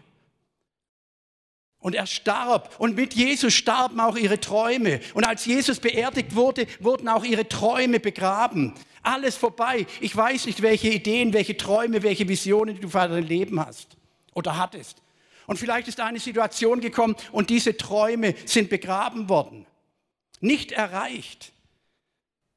Und 1.81 1.95
er 1.95 2.07
starb. 2.07 2.75
Und 2.79 2.97
mit 2.97 3.15
Jesus 3.15 3.55
starben 3.55 4.01
auch 4.01 4.17
ihre 4.17 4.41
Träume. 4.41 5.01
Und 5.15 5.25
als 5.25 5.45
Jesus 5.45 5.81
beerdigt 5.81 6.35
wurde, 6.35 6.67
wurden 6.81 7.09
auch 7.09 7.25
ihre 7.25 7.49
Träume 7.49 8.01
begraben. 8.01 8.73
Alles 9.03 9.37
vorbei. 9.37 9.87
Ich 10.01 10.17
weiß 10.17 10.47
nicht, 10.47 10.63
welche 10.63 10.89
Ideen, 10.89 11.33
welche 11.33 11.57
Träume, 11.57 12.03
welche 12.03 12.29
Visionen 12.29 12.81
du 12.81 12.89
für 12.89 13.09
dein 13.09 13.27
Leben 13.27 13.61
hast 13.61 13.97
oder 14.35 14.57
hattest. 14.57 15.03
Und 15.49 15.59
vielleicht 15.59 15.89
ist 15.89 15.99
eine 15.99 16.21
Situation 16.21 16.83
gekommen 16.83 17.17
und 17.33 17.49
diese 17.49 17.75
Träume 17.75 18.35
sind 18.45 18.69
begraben 18.69 19.31
worden. 19.31 19.65
Nicht 20.41 20.73
erreicht. 20.73 21.53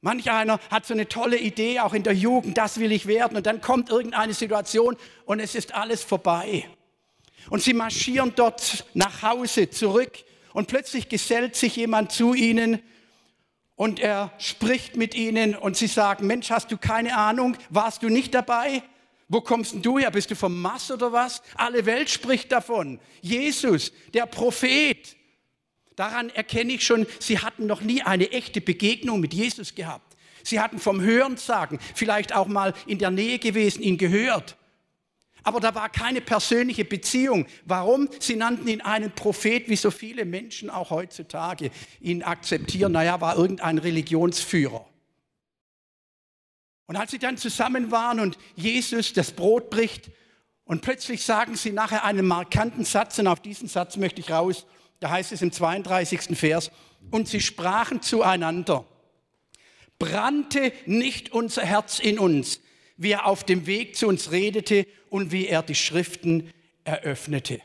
Manch 0.02 0.30
einer 0.30 0.60
hat 0.70 0.86
so 0.86 0.94
eine 0.94 1.08
tolle 1.08 1.40
Idee, 1.40 1.80
auch 1.80 1.94
in 1.94 2.04
der 2.04 2.14
Jugend, 2.14 2.58
das 2.58 2.82
will 2.82 2.92
ich 2.92 3.08
werden. 3.08 3.38
Und 3.38 3.46
dann 3.46 3.62
kommt 3.62 3.90
irgendeine 3.90 4.34
Situation 4.34 4.98
und 5.24 5.40
es 5.40 5.56
ist 5.56 5.74
alles 5.74 6.04
vorbei. 6.04 6.68
Und 7.50 7.64
sie 7.64 7.74
marschieren 7.74 8.34
dort 8.36 8.86
nach 8.94 9.22
Hause 9.22 9.70
zurück 9.70 10.12
und 10.52 10.68
plötzlich 10.68 11.08
gesellt 11.08 11.56
sich 11.56 11.78
jemand 11.78 12.12
zu 12.12 12.34
ihnen 12.34 12.82
und 13.78 14.02
er 14.02 14.34
spricht 14.38 14.98
mit 14.98 15.16
ihnen 15.16 15.56
und 15.56 15.78
sie 15.78 15.88
sagen, 15.88 16.28
Mensch, 16.28 16.50
hast 16.50 16.74
du 16.74 16.78
keine 16.78 17.16
Ahnung? 17.16 17.56
Warst 17.70 18.04
du 18.04 18.10
nicht 18.10 18.34
dabei? 18.34 18.84
Wo 19.32 19.40
kommst 19.40 19.72
denn 19.72 19.82
du 19.82 19.98
her? 19.98 20.12
Bist 20.12 20.30
du 20.30 20.36
vom 20.36 20.62
Mars 20.62 20.92
oder 20.92 21.14
was? 21.14 21.42
Alle 21.56 21.86
Welt 21.86 22.10
spricht 22.10 22.52
davon. 22.52 23.00
Jesus, 23.22 23.94
der 24.14 24.26
Prophet. 24.26 25.16
Daran 25.96 26.30
erkenne 26.32 26.74
ich 26.74 26.86
schon, 26.86 27.08
sie 27.18 27.40
hatten 27.40 27.66
noch 27.66 27.80
nie 27.80 28.02
eine 28.02 28.30
echte 28.32 28.60
Begegnung 28.60 29.22
mit 29.22 29.34
Jesus 29.34 29.74
gehabt. 29.74 30.18
Sie 30.44 30.60
hatten 30.60 30.80
vom 30.80 31.00
Hören 31.00 31.38
sagen, 31.38 31.80
vielleicht 31.96 32.36
auch 32.36 32.48
mal 32.48 32.74
in 32.88 32.98
der 32.98 33.10
Nähe 33.10 33.40
gewesen, 33.40 33.82
ihn 33.82 33.98
gehört. 33.98 34.58
Aber 35.44 35.62
da 35.62 35.74
war 35.76 35.88
keine 35.88 36.20
persönliche 36.20 36.84
Beziehung. 36.84 37.48
Warum? 37.64 38.10
Sie 38.20 38.36
nannten 38.36 38.68
ihn 38.68 38.82
einen 38.82 39.12
Prophet, 39.12 39.70
wie 39.70 39.78
so 39.78 39.92
viele 39.92 40.26
Menschen 40.26 40.70
auch 40.70 40.90
heutzutage 40.90 41.72
ihn 42.02 42.22
akzeptieren. 42.22 42.92
Naja, 42.92 43.22
war 43.22 43.38
irgendein 43.38 43.78
Religionsführer. 43.78 44.91
Und 46.92 46.98
als 46.98 47.12
sie 47.12 47.20
dann 47.20 47.38
zusammen 47.38 47.90
waren 47.90 48.20
und 48.20 48.38
Jesus 48.58 49.14
das 49.14 49.32
Brot 49.32 49.70
bricht 49.70 50.12
und 50.66 50.82
plötzlich 50.82 51.24
sagen 51.24 51.56
sie 51.56 51.72
nachher 51.72 52.04
einen 52.04 52.28
markanten 52.28 52.84
Satz, 52.84 53.18
und 53.18 53.28
auf 53.28 53.40
diesen 53.40 53.70
Satz 53.70 53.96
möchte 53.96 54.20
ich 54.20 54.30
raus, 54.30 54.66
da 55.00 55.10
heißt 55.10 55.32
es 55.32 55.42
im 55.42 55.54
32. 55.54 56.38
Vers, 56.38 56.70
und 57.10 57.30
sie 57.30 57.40
sprachen 57.40 58.02
zueinander, 58.02 58.84
brannte 60.00 60.74
nicht 60.86 61.32
unser 61.32 61.64
Herz 61.64 62.00
in 62.00 62.20
uns, 62.20 62.60
wie 62.98 63.12
er 63.12 63.26
auf 63.26 63.46
dem 63.46 63.68
Weg 63.68 63.96
zu 63.96 64.10
uns 64.10 64.32
redete 64.32 64.86
und 65.10 65.32
wie 65.32 65.48
er 65.48 65.64
die 65.64 65.76
Schriften 65.76 66.52
eröffnete. 66.84 67.62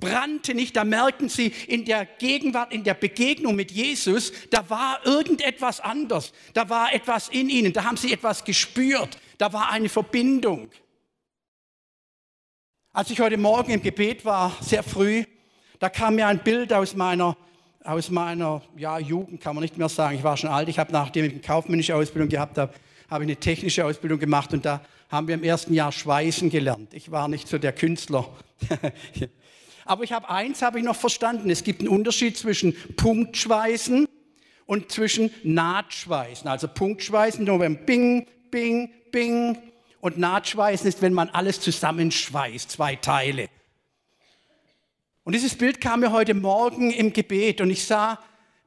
Brannte 0.00 0.54
nicht, 0.54 0.76
da 0.76 0.84
merken 0.84 1.28
sie 1.28 1.52
in 1.68 1.84
der 1.84 2.06
Gegenwart, 2.06 2.72
in 2.72 2.82
der 2.82 2.94
Begegnung 2.94 3.54
mit 3.54 3.70
Jesus, 3.70 4.32
da 4.50 4.68
war 4.68 5.00
irgendetwas 5.04 5.80
anders, 5.80 6.32
da 6.54 6.68
war 6.68 6.92
etwas 6.92 7.28
in 7.28 7.48
ihnen, 7.48 7.72
da 7.72 7.84
haben 7.84 7.96
sie 7.96 8.12
etwas 8.12 8.44
gespürt, 8.44 9.18
da 9.38 9.52
war 9.52 9.70
eine 9.70 9.88
Verbindung. 9.88 10.70
Als 12.92 13.10
ich 13.10 13.20
heute 13.20 13.36
Morgen 13.36 13.70
im 13.70 13.82
Gebet 13.82 14.24
war, 14.24 14.56
sehr 14.60 14.82
früh, 14.82 15.24
da 15.78 15.88
kam 15.88 16.16
mir 16.16 16.26
ein 16.26 16.40
Bild 16.40 16.72
aus 16.72 16.96
meiner, 16.96 17.36
aus 17.84 18.10
meiner 18.10 18.62
ja, 18.76 18.98
Jugend, 18.98 19.40
kann 19.40 19.54
man 19.54 19.62
nicht 19.62 19.78
mehr 19.78 19.88
sagen. 19.88 20.16
Ich 20.16 20.24
war 20.24 20.36
schon 20.36 20.50
alt. 20.50 20.68
Ich 20.68 20.78
habe, 20.78 20.92
nachdem 20.92 21.24
ich 21.24 21.32
eine 21.32 21.40
kaufmännische 21.40 21.94
Ausbildung 21.94 22.28
gehabt 22.28 22.58
habe, 22.58 22.74
habe 23.08 23.24
ich 23.24 23.28
eine 23.28 23.36
technische 23.36 23.84
Ausbildung 23.84 24.18
gemacht 24.18 24.52
und 24.52 24.64
da 24.64 24.82
haben 25.08 25.26
wir 25.26 25.34
im 25.34 25.42
ersten 25.42 25.72
Jahr 25.72 25.90
Schweißen 25.90 26.50
gelernt. 26.50 26.94
Ich 26.94 27.10
war 27.10 27.28
nicht 27.28 27.48
so 27.48 27.58
der 27.58 27.72
Künstler. 27.72 28.28
Aber 29.90 30.04
ich 30.04 30.12
habe 30.12 30.30
eins 30.30 30.62
habe 30.62 30.78
ich 30.78 30.84
noch 30.84 30.94
verstanden. 30.94 31.50
Es 31.50 31.64
gibt 31.64 31.80
einen 31.80 31.88
Unterschied 31.88 32.36
zwischen 32.36 32.76
Punktschweißen 32.94 34.06
und 34.64 34.92
zwischen 34.92 35.32
Nahtschweißen. 35.42 36.46
Also 36.46 36.68
Punktschweißen, 36.68 37.44
nur 37.44 37.58
wenn 37.58 37.84
Bing, 37.86 38.28
Bing, 38.52 38.92
Bing. 39.10 39.58
Und 40.00 40.16
Nahtschweißen 40.16 40.86
ist, 40.86 41.02
wenn 41.02 41.12
man 41.12 41.28
alles 41.30 41.60
zusammenschweißt, 41.60 42.70
zwei 42.70 42.94
Teile. 42.94 43.48
Und 45.24 45.32
dieses 45.32 45.56
Bild 45.56 45.80
kam 45.80 46.00
mir 46.00 46.12
heute 46.12 46.34
Morgen 46.34 46.92
im 46.92 47.12
Gebet 47.12 47.60
und 47.60 47.70
ich 47.70 47.84
sah 47.84 48.20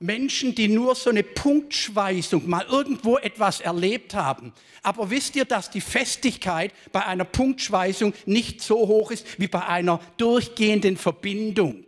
Menschen, 0.04 0.54
die 0.54 0.68
nur 0.68 0.96
so 0.96 1.10
eine 1.10 1.24
Punktschweißung 1.24 2.50
mal 2.50 2.66
irgendwo 2.70 3.18
etwas 3.18 3.62
erlebt 3.62 4.14
haben. 4.14 4.52
Aber 4.82 5.10
wisst 5.10 5.38
ihr, 5.38 5.46
dass 5.46 5.70
die 5.70 5.80
Festigkeit 5.80 6.74
bei 6.92 7.06
einer 7.06 7.24
Punktschweißung 7.24 8.14
nicht 8.26 8.62
so 8.62 8.80
hoch 8.80 9.12
ist 9.12 9.40
wie 9.40 9.48
bei 9.48 9.66
einer 9.66 10.02
durchgehenden 10.18 10.98
Verbindung? 10.98 11.86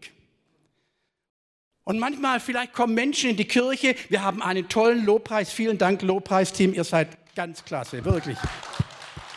Und 1.84 2.00
manchmal 2.00 2.40
vielleicht 2.40 2.72
kommen 2.72 2.94
Menschen 2.94 3.32
in 3.32 3.36
die 3.36 3.46
Kirche, 3.46 3.96
wir 4.08 4.24
haben 4.24 4.42
einen 4.42 4.70
tollen 4.70 5.06
Lobpreis, 5.06 5.52
vielen 5.52 5.78
Dank 5.78 6.02
Lobpreisteam, 6.02 6.74
ihr 6.74 6.86
seid 6.86 7.10
ganz 7.36 7.66
klasse, 7.66 8.06
wirklich. 8.06 8.38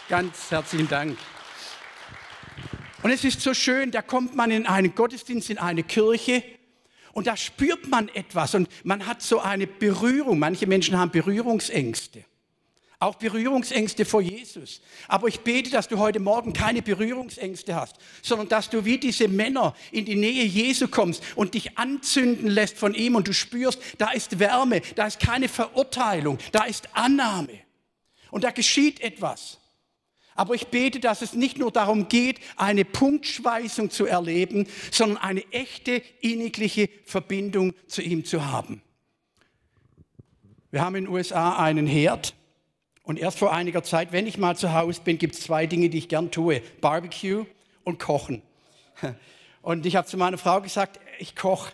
Ganz 0.08 0.52
herzlichen 0.52 0.88
Dank. 0.88 1.18
Und 3.02 3.10
es 3.10 3.24
ist 3.24 3.40
so 3.40 3.54
schön, 3.54 3.90
da 3.90 4.02
kommt 4.02 4.36
man 4.36 4.52
in 4.52 4.66
einen 4.66 4.94
Gottesdienst, 4.94 5.50
in 5.50 5.58
eine 5.58 5.82
Kirche 5.82 6.44
und 7.18 7.26
da 7.26 7.36
spürt 7.36 7.88
man 7.88 8.08
etwas 8.10 8.54
und 8.54 8.68
man 8.84 9.04
hat 9.04 9.22
so 9.22 9.40
eine 9.40 9.66
Berührung. 9.66 10.38
Manche 10.38 10.68
Menschen 10.68 10.96
haben 10.96 11.10
Berührungsängste. 11.10 12.24
Auch 13.00 13.16
Berührungsängste 13.16 14.04
vor 14.04 14.20
Jesus. 14.20 14.80
Aber 15.08 15.26
ich 15.26 15.40
bete, 15.40 15.68
dass 15.70 15.88
du 15.88 15.98
heute 15.98 16.20
Morgen 16.20 16.52
keine 16.52 16.80
Berührungsängste 16.80 17.74
hast, 17.74 17.96
sondern 18.22 18.48
dass 18.48 18.70
du 18.70 18.84
wie 18.84 18.98
diese 18.98 19.26
Männer 19.26 19.74
in 19.90 20.04
die 20.04 20.14
Nähe 20.14 20.44
Jesu 20.44 20.86
kommst 20.86 21.24
und 21.34 21.54
dich 21.54 21.76
anzünden 21.76 22.46
lässt 22.46 22.78
von 22.78 22.94
ihm 22.94 23.16
und 23.16 23.26
du 23.26 23.32
spürst, 23.32 23.80
da 23.98 24.12
ist 24.12 24.38
Wärme, 24.38 24.80
da 24.94 25.08
ist 25.08 25.18
keine 25.18 25.48
Verurteilung, 25.48 26.38
da 26.52 26.64
ist 26.64 26.88
Annahme. 26.92 27.58
Und 28.30 28.44
da 28.44 28.52
geschieht 28.52 29.00
etwas. 29.00 29.57
Aber 30.38 30.54
ich 30.54 30.68
bete, 30.68 31.00
dass 31.00 31.20
es 31.20 31.32
nicht 31.32 31.58
nur 31.58 31.72
darum 31.72 32.08
geht, 32.08 32.38
eine 32.54 32.84
Punktschweißung 32.84 33.90
zu 33.90 34.06
erleben, 34.06 34.68
sondern 34.92 35.20
eine 35.20 35.42
echte 35.50 36.00
innigliche 36.20 36.88
Verbindung 37.04 37.74
zu 37.88 38.02
ihm 38.02 38.24
zu 38.24 38.46
haben. 38.46 38.80
Wir 40.70 40.80
haben 40.82 40.94
in 40.94 41.06
den 41.06 41.12
USA 41.12 41.56
einen 41.58 41.88
Herd 41.88 42.36
und 43.02 43.18
erst 43.18 43.40
vor 43.40 43.52
einiger 43.52 43.82
Zeit, 43.82 44.12
wenn 44.12 44.28
ich 44.28 44.38
mal 44.38 44.56
zu 44.56 44.72
Hause 44.72 45.00
bin, 45.02 45.18
gibt 45.18 45.34
es 45.34 45.40
zwei 45.40 45.66
Dinge, 45.66 45.88
die 45.88 45.98
ich 45.98 46.08
gern 46.08 46.30
tue. 46.30 46.62
Barbecue 46.80 47.44
und 47.82 47.98
Kochen. 47.98 48.42
Und 49.60 49.84
ich 49.86 49.96
habe 49.96 50.06
zu 50.06 50.16
meiner 50.16 50.38
Frau 50.38 50.62
gesagt, 50.62 51.00
ich 51.18 51.34
koche. 51.34 51.72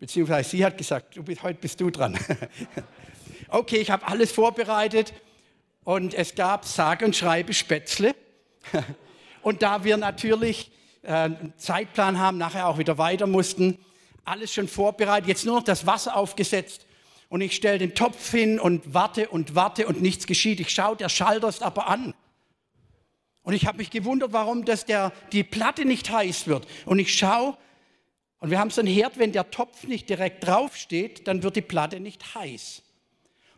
Beziehungsweise 0.00 0.50
sie 0.50 0.64
hat 0.64 0.76
gesagt, 0.76 1.16
du 1.16 1.22
bist, 1.22 1.42
heute 1.44 1.60
bist 1.60 1.80
du 1.80 1.88
dran. 1.88 2.18
okay, 3.48 3.76
ich 3.76 3.90
habe 3.90 4.06
alles 4.06 4.32
vorbereitet 4.32 5.14
und 5.84 6.14
es 6.14 6.34
gab 6.34 6.64
sage 6.64 7.04
und 7.04 7.16
schreibe 7.16 7.54
Spätzle. 7.54 8.14
Und 9.42 9.62
da 9.62 9.82
wir 9.82 9.96
natürlich 9.96 10.70
äh, 11.02 11.12
einen 11.12 11.52
Zeitplan 11.56 12.20
haben, 12.20 12.38
nachher 12.38 12.68
auch 12.68 12.78
wieder 12.78 12.96
weiter 12.96 13.26
mussten, 13.26 13.76
alles 14.24 14.54
schon 14.54 14.68
vorbereitet, 14.68 15.26
jetzt 15.26 15.44
nur 15.44 15.56
noch 15.56 15.64
das 15.64 15.84
Wasser 15.84 16.14
aufgesetzt 16.16 16.86
und 17.28 17.40
ich 17.40 17.56
stelle 17.56 17.78
den 17.78 17.94
Topf 17.94 18.30
hin 18.30 18.60
und 18.60 18.94
warte 18.94 19.28
und 19.30 19.54
warte 19.54 19.86
und 19.86 20.02
nichts 20.02 20.26
geschieht. 20.26 20.60
Ich 20.60 20.68
schaue, 20.68 20.96
der 20.96 21.08
Schalter 21.08 21.48
ist 21.48 21.62
aber 21.62 21.88
an. 21.88 22.14
Und 23.42 23.54
ich 23.54 23.66
habe 23.66 23.78
mich 23.78 23.90
gewundert, 23.90 24.32
warum 24.32 24.64
das 24.64 24.84
der, 24.84 25.12
die 25.32 25.42
Platte 25.42 25.84
nicht 25.84 26.10
heiß 26.10 26.46
wird. 26.46 26.68
Und 26.84 26.98
ich 26.98 27.12
schaue, 27.14 27.56
und 28.38 28.50
wir 28.50 28.60
haben 28.60 28.70
so 28.70 28.80
einen 28.80 28.92
Herd, 28.92 29.18
wenn 29.18 29.32
der 29.32 29.50
Topf 29.50 29.84
nicht 29.84 30.08
direkt 30.10 30.46
draufsteht, 30.46 31.26
dann 31.26 31.42
wird 31.42 31.56
die 31.56 31.62
Platte 31.62 32.00
nicht 32.00 32.34
heiß. 32.34 32.82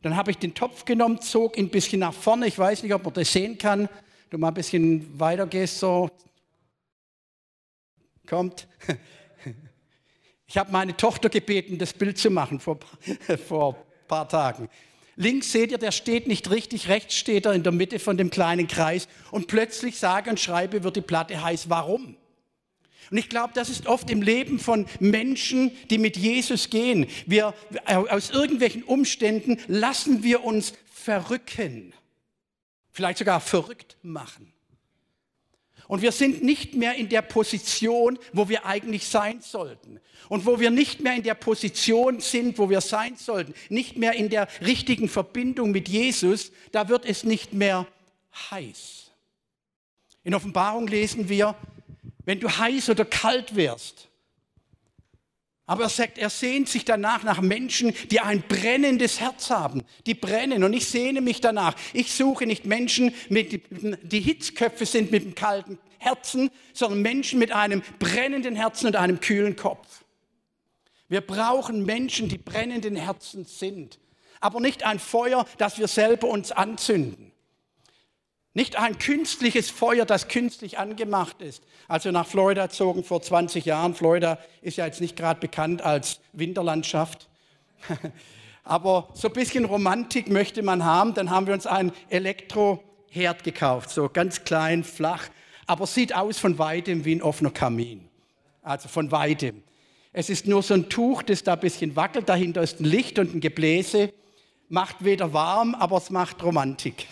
Dann 0.05 0.17
habe 0.17 0.31
ich 0.31 0.37
den 0.37 0.53
Topf 0.53 0.85
genommen, 0.85 1.23
zog 1.23 1.57
ihn 1.57 1.65
ein 1.65 1.71
bisschen 1.71 2.01
nach 2.01 2.13
vorne. 2.13 2.47
Ich 2.47 2.59
weiß 2.59 2.83
nicht, 2.83 2.93
ob 2.93 3.05
man 3.05 3.15
das 3.15 3.33
sehen 3.33 3.57
kann. 3.57 3.89
Du 4.29 4.37
mal 4.37 4.49
ein 4.49 4.55
bisschen 4.55 5.19
weiter 5.19 5.47
gehst, 5.47 5.81
so. 5.81 6.11
Kommt. 8.29 8.69
Ich 10.47 10.59
habe 10.59 10.71
meine 10.71 10.97
Tochter 10.97 11.31
gebeten, 11.31 11.79
das 11.79 11.95
Bild 11.95 12.19
zu 12.19 12.31
machen 12.31 12.61
vor, 12.61 12.79
vor 13.49 13.75
ein 13.75 14.07
paar 14.07 14.29
Tagen. 14.29 14.69
Links 15.17 15.51
seht 15.51 15.73
ihr, 15.73 15.79
der 15.79 15.91
steht 15.91 16.29
nicht 16.29 16.51
richtig, 16.51 16.89
rechts 16.89 17.15
steht 17.17 17.47
er 17.47 17.55
in 17.55 17.63
der 17.63 17.73
Mitte 17.73 17.99
von 17.99 18.17
dem 18.19 18.31
kleinen 18.31 18.69
Kreis 18.69 19.09
und 19.33 19.49
plötzlich 19.49 19.99
sage 19.99 20.31
und 20.31 20.39
schreibe, 20.39 20.85
wird 20.85 20.97
die 20.97 21.01
Platte 21.01 21.43
heiß. 21.43 21.71
Warum? 21.71 22.17
Und 23.11 23.19
ich 23.19 23.29
glaube, 23.29 23.53
das 23.55 23.69
ist 23.69 23.87
oft 23.87 24.11
im 24.11 24.23
Leben 24.23 24.59
von 24.59 24.87
Menschen, 25.01 25.71
die 25.91 25.99
mit 25.99 26.17
Jesus 26.17 26.71
gehen. 26.71 27.07
Wir, 27.27 27.55
aus 27.87 28.31
irgendwelchen 28.31 28.83
Umständen 28.83 29.59
lassen 29.67 30.23
wir 30.23 30.45
uns 30.45 30.75
verrücken, 30.93 31.93
vielleicht 32.93 33.19
sogar 33.19 33.41
verrückt 33.41 33.97
machen. 34.03 34.55
Und 35.87 36.01
wir 36.01 36.13
sind 36.13 36.43
nicht 36.43 36.75
mehr 36.75 36.95
in 36.95 37.09
der 37.09 37.23
Position, 37.23 38.19
wo 38.33 38.49
wir 38.49 38.65
eigentlich 38.65 39.07
sein 39.07 39.43
sollten. 39.43 40.01
Und 40.31 40.47
wo 40.47 40.59
wir 40.59 40.71
nicht 40.71 41.01
mehr 41.01 41.15
in 41.15 41.23
der 41.23 41.35
Position 41.35 42.21
sind, 42.21 42.59
wo 42.59 42.71
wir 42.71 42.81
sein 42.81 43.17
sollten, 43.17 43.53
nicht 43.69 43.97
mehr 43.97 44.15
in 44.15 44.31
der 44.31 44.49
richtigen 44.63 45.09
Verbindung 45.09 45.73
mit 45.73 45.89
Jesus, 45.89 46.53
da 46.73 46.89
wird 46.89 47.05
es 47.05 47.25
nicht 47.25 47.53
mehr 47.53 47.87
heiß. 48.51 49.11
In 50.23 50.35
Offenbarung 50.35 50.87
lesen 50.87 51.29
wir, 51.29 51.55
wenn 52.25 52.41
du 52.41 52.49
heiß 52.49 52.91
oder 52.91 53.05
kalt 53.05 53.57
wirst. 53.57 54.09
Aber 55.67 55.85
er 55.85 55.89
sagt, 55.89 56.19
er 56.19 56.29
sehnt 56.29 56.69
sich 56.69 56.85
danach 56.85 57.23
nach 57.23 57.41
Menschen, 57.41 57.95
die 58.11 58.21
ein 58.21 58.43
brennendes 58.43 59.21
Herz 59.21 59.49
haben, 59.49 59.83
die 60.07 60.15
brennen. 60.15 60.63
Und 60.63 60.75
ich 60.75 60.87
sehne 60.87 61.23
mich 61.23 61.41
danach. 61.41 61.75
Ich 61.95 62.13
suche 62.13 62.47
nicht 62.47 62.67
Menschen, 62.67 63.15
mit, 63.31 63.63
die 64.03 64.21
Hitzköpfe 64.21 64.85
sind 64.85 65.11
mit 65.11 65.23
einem 65.23 65.35
kalten 65.35 65.79
Herzen, 65.99 66.51
sondern 66.75 67.01
Menschen 67.01 67.39
mit 67.39 67.53
einem 67.53 67.83
brennenden 67.99 68.57
Herzen 68.57 68.89
und 68.89 68.97
einem 68.97 69.21
kühlen 69.21 69.57
Kopf. 69.57 70.05
Wir 71.09 71.23
brauchen 71.23 71.85
Menschen, 71.87 72.29
die 72.29 72.39
brennenden 72.39 72.97
Herzen 72.97 73.47
sind. 73.47 73.99
Aber 74.41 74.61
nicht 74.61 74.83
ein 74.83 74.99
Feuer, 74.99 75.47
das 75.57 75.79
wir 75.79 75.89
selber 75.89 76.29
uns 76.29 76.53
anzünden. 76.53 77.33
Nicht 78.57 78.77
ein 78.77 78.99
künstliches 78.99 79.69
Feuer, 79.69 80.05
das 80.05 80.29
künstlich 80.29 80.79
angemacht 80.79 81.43
ist. 81.43 81.65
Als 81.89 82.05
wir 82.05 82.13
nach 82.13 82.27
Florida 82.27 82.71
zogen 82.71 83.03
vor 83.03 83.21
20 83.21 83.65
Jahren, 83.65 83.95
Florida 83.95 84.39
ist 84.63 84.79
ja 84.79 84.87
jetzt 84.87 85.01
nicht 85.01 85.17
gerade 85.17 85.41
bekannt 85.41 85.83
als 85.83 86.21
Winterlandschaft, 86.33 87.29
aber 88.65 89.09
so 89.13 89.27
ein 89.27 89.35
bisschen 89.35 89.65
Romantik 89.65 90.31
möchte 90.31 90.63
man 90.63 90.85
haben, 90.85 91.15
dann 91.15 91.31
haben 91.31 91.49
wir 91.49 91.55
uns 91.55 91.67
einen 91.67 91.91
Elektroherd 92.11 93.43
gekauft, 93.43 93.91
so 93.91 94.09
ganz 94.09 94.45
klein, 94.45 94.85
flach, 94.85 95.29
aber 95.67 95.89
sieht 95.89 96.15
aus 96.15 96.39
von 96.39 96.57
weitem 96.57 97.05
wie 97.05 97.17
ein 97.17 97.23
offener 97.23 97.51
Kamin. 97.51 98.09
Also 98.63 98.89
von 98.89 99.11
weitem. 99.11 99.65
Es 100.13 100.31
ist 100.31 100.47
nur 100.47 100.63
so 100.63 100.75
ein 100.75 100.89
Tuch, 100.89 101.25
das 101.25 101.43
da 101.43 101.55
ein 101.55 101.61
bisschen 101.61 101.97
wackelt, 101.97 102.29
dahinter 102.29 102.63
ist 102.63 102.81
ein 102.81 102.85
Licht 102.85 103.19
und 103.19 103.35
ein 103.35 103.41
Gebläse 103.41 104.13
macht 104.69 105.05
weder 105.05 105.33
warm, 105.33 105.75
aber 105.75 105.99
es 105.99 106.11
macht 106.11 106.43
Romantik. 106.43 107.07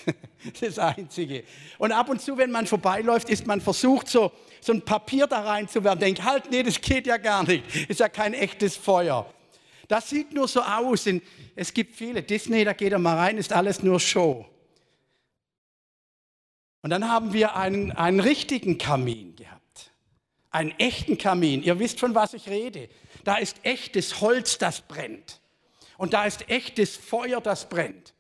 Das 0.45 0.63
ist 0.63 0.63
das 0.63 0.79
Einzige. 0.79 1.45
Und 1.79 1.93
ab 1.93 2.09
und 2.09 2.21
zu, 2.21 2.37
wenn 2.37 2.51
man 2.51 2.67
vorbeiläuft, 2.67 3.29
ist 3.29 3.47
man 3.47 3.61
versucht, 3.61 4.09
so, 4.09 4.33
so 4.61 4.73
ein 4.73 4.83
Papier 4.83 5.27
da 5.27 5.41
reinzuwerfen. 5.41 6.01
Denkt, 6.01 6.25
halt, 6.25 6.51
nee, 6.51 6.63
das 6.63 6.81
geht 6.81 7.07
ja 7.07 7.17
gar 7.17 7.45
nicht. 7.45 7.65
Ist 7.89 8.01
ja 8.01 8.09
kein 8.09 8.35
echtes 8.35 8.77
Feuer. 8.77 9.33
Das 9.89 10.09
sieht 10.09 10.33
nur 10.33 10.49
so 10.49 10.63
aus. 10.63 11.07
Es 11.55 11.75
gibt 11.75 11.95
viele. 11.95 12.23
Disney, 12.23 12.65
da 12.65 12.73
geht 12.73 12.93
er 12.93 12.99
mal 12.99 13.17
rein, 13.17 13.39
ist 13.39 13.53
alles 13.53 13.83
nur 13.83 14.01
Show. 14.01 14.47
Und 16.81 16.91
dann 16.91 17.09
haben 17.09 17.33
wir 17.33 17.55
einen, 17.57 17.93
einen 17.93 18.19
richtigen 18.19 18.79
Kamin 18.79 19.37
gehabt. 19.37 19.93
Einen 20.51 20.73
echten 20.79 21.19
Kamin. 21.19 21.63
Ihr 21.63 21.79
wisst, 21.79 22.01
von 22.01 22.15
was 22.15 22.35
ich 22.35 22.49
rede. 22.49 22.89
Da 23.25 23.37
ist 23.37 23.59
echtes 23.65 24.21
Holz, 24.21 24.59
das 24.59 24.81
brennt. 24.81 25.42
Und 26.03 26.15
da 26.15 26.25
ist 26.25 26.51
echtes 26.51 26.97
Feuer, 26.97 27.41
das 27.41 27.69
brennt. 27.69 28.13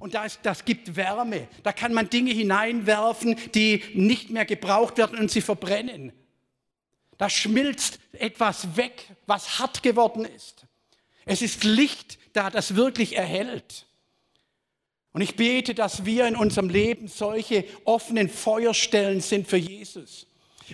Und 0.00 0.14
da 0.14 0.24
ist, 0.24 0.40
das 0.42 0.64
gibt 0.64 0.96
Wärme. 0.96 1.46
Da 1.62 1.72
kann 1.72 1.94
man 1.94 2.10
Dinge 2.10 2.32
hineinwerfen, 2.32 3.36
die 3.54 3.84
nicht 3.94 4.30
mehr 4.30 4.44
gebraucht 4.44 4.98
werden 4.98 5.16
und 5.16 5.30
sie 5.30 5.40
verbrennen. 5.40 6.12
Da 7.18 7.30
schmilzt 7.30 8.00
etwas 8.14 8.76
weg, 8.76 9.06
was 9.26 9.60
hart 9.60 9.84
geworden 9.84 10.24
ist. 10.24 10.66
Es 11.24 11.40
ist 11.40 11.62
Licht 11.62 12.18
da, 12.32 12.50
das 12.50 12.74
wirklich 12.74 13.16
erhält. 13.16 13.86
Und 15.12 15.20
ich 15.20 15.36
bete, 15.36 15.72
dass 15.72 16.04
wir 16.04 16.26
in 16.26 16.34
unserem 16.34 16.68
Leben 16.68 17.06
solche 17.06 17.64
offenen 17.84 18.28
Feuerstellen 18.28 19.20
sind 19.20 19.46
für 19.46 19.56
Jesus, 19.56 20.26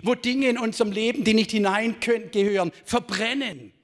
wo 0.03 0.14
Dinge 0.14 0.49
in 0.49 0.57
unserem 0.57 0.90
Leben, 0.90 1.23
die 1.23 1.35
nicht 1.35 1.51
hineingehören, 1.51 2.73
verbrennen 2.87 3.75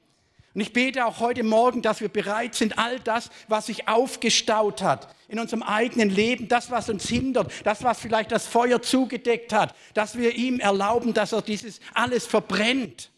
und 0.55 0.61
ich 0.61 0.73
bete 0.73 1.07
auch 1.07 1.21
heute 1.21 1.43
Morgen, 1.45 1.81
dass 1.81 2.01
wir 2.03 2.11
bereit 2.11 2.55
sind, 2.55 2.79
all 2.79 3.01
das, 3.01 3.31
was 3.49 3.67
sich 3.67 3.89
aufgestaut 3.89 4.83
hat 4.83 5.15
in 5.29 5.39
unserem 5.39 5.63
eigenen 5.63 6.11
Leben, 6.11 6.49
das, 6.49 6.71
was 6.71 6.91
uns 6.91 7.09
hindert, 7.09 7.51
das, 7.65 7.83
was 7.83 8.01
vielleicht 8.01 8.33
das 8.33 8.47
Feuer 8.47 8.83
zugedeckt 8.83 9.55
hat, 9.55 9.75
dass 9.95 10.19
wir 10.19 10.35
ihm 10.35 10.61
erlauben, 10.61 11.15
dass 11.15 11.33
er 11.33 11.41
dieses 11.41 11.81
alles 11.95 12.27
verbrennt. 12.27 13.11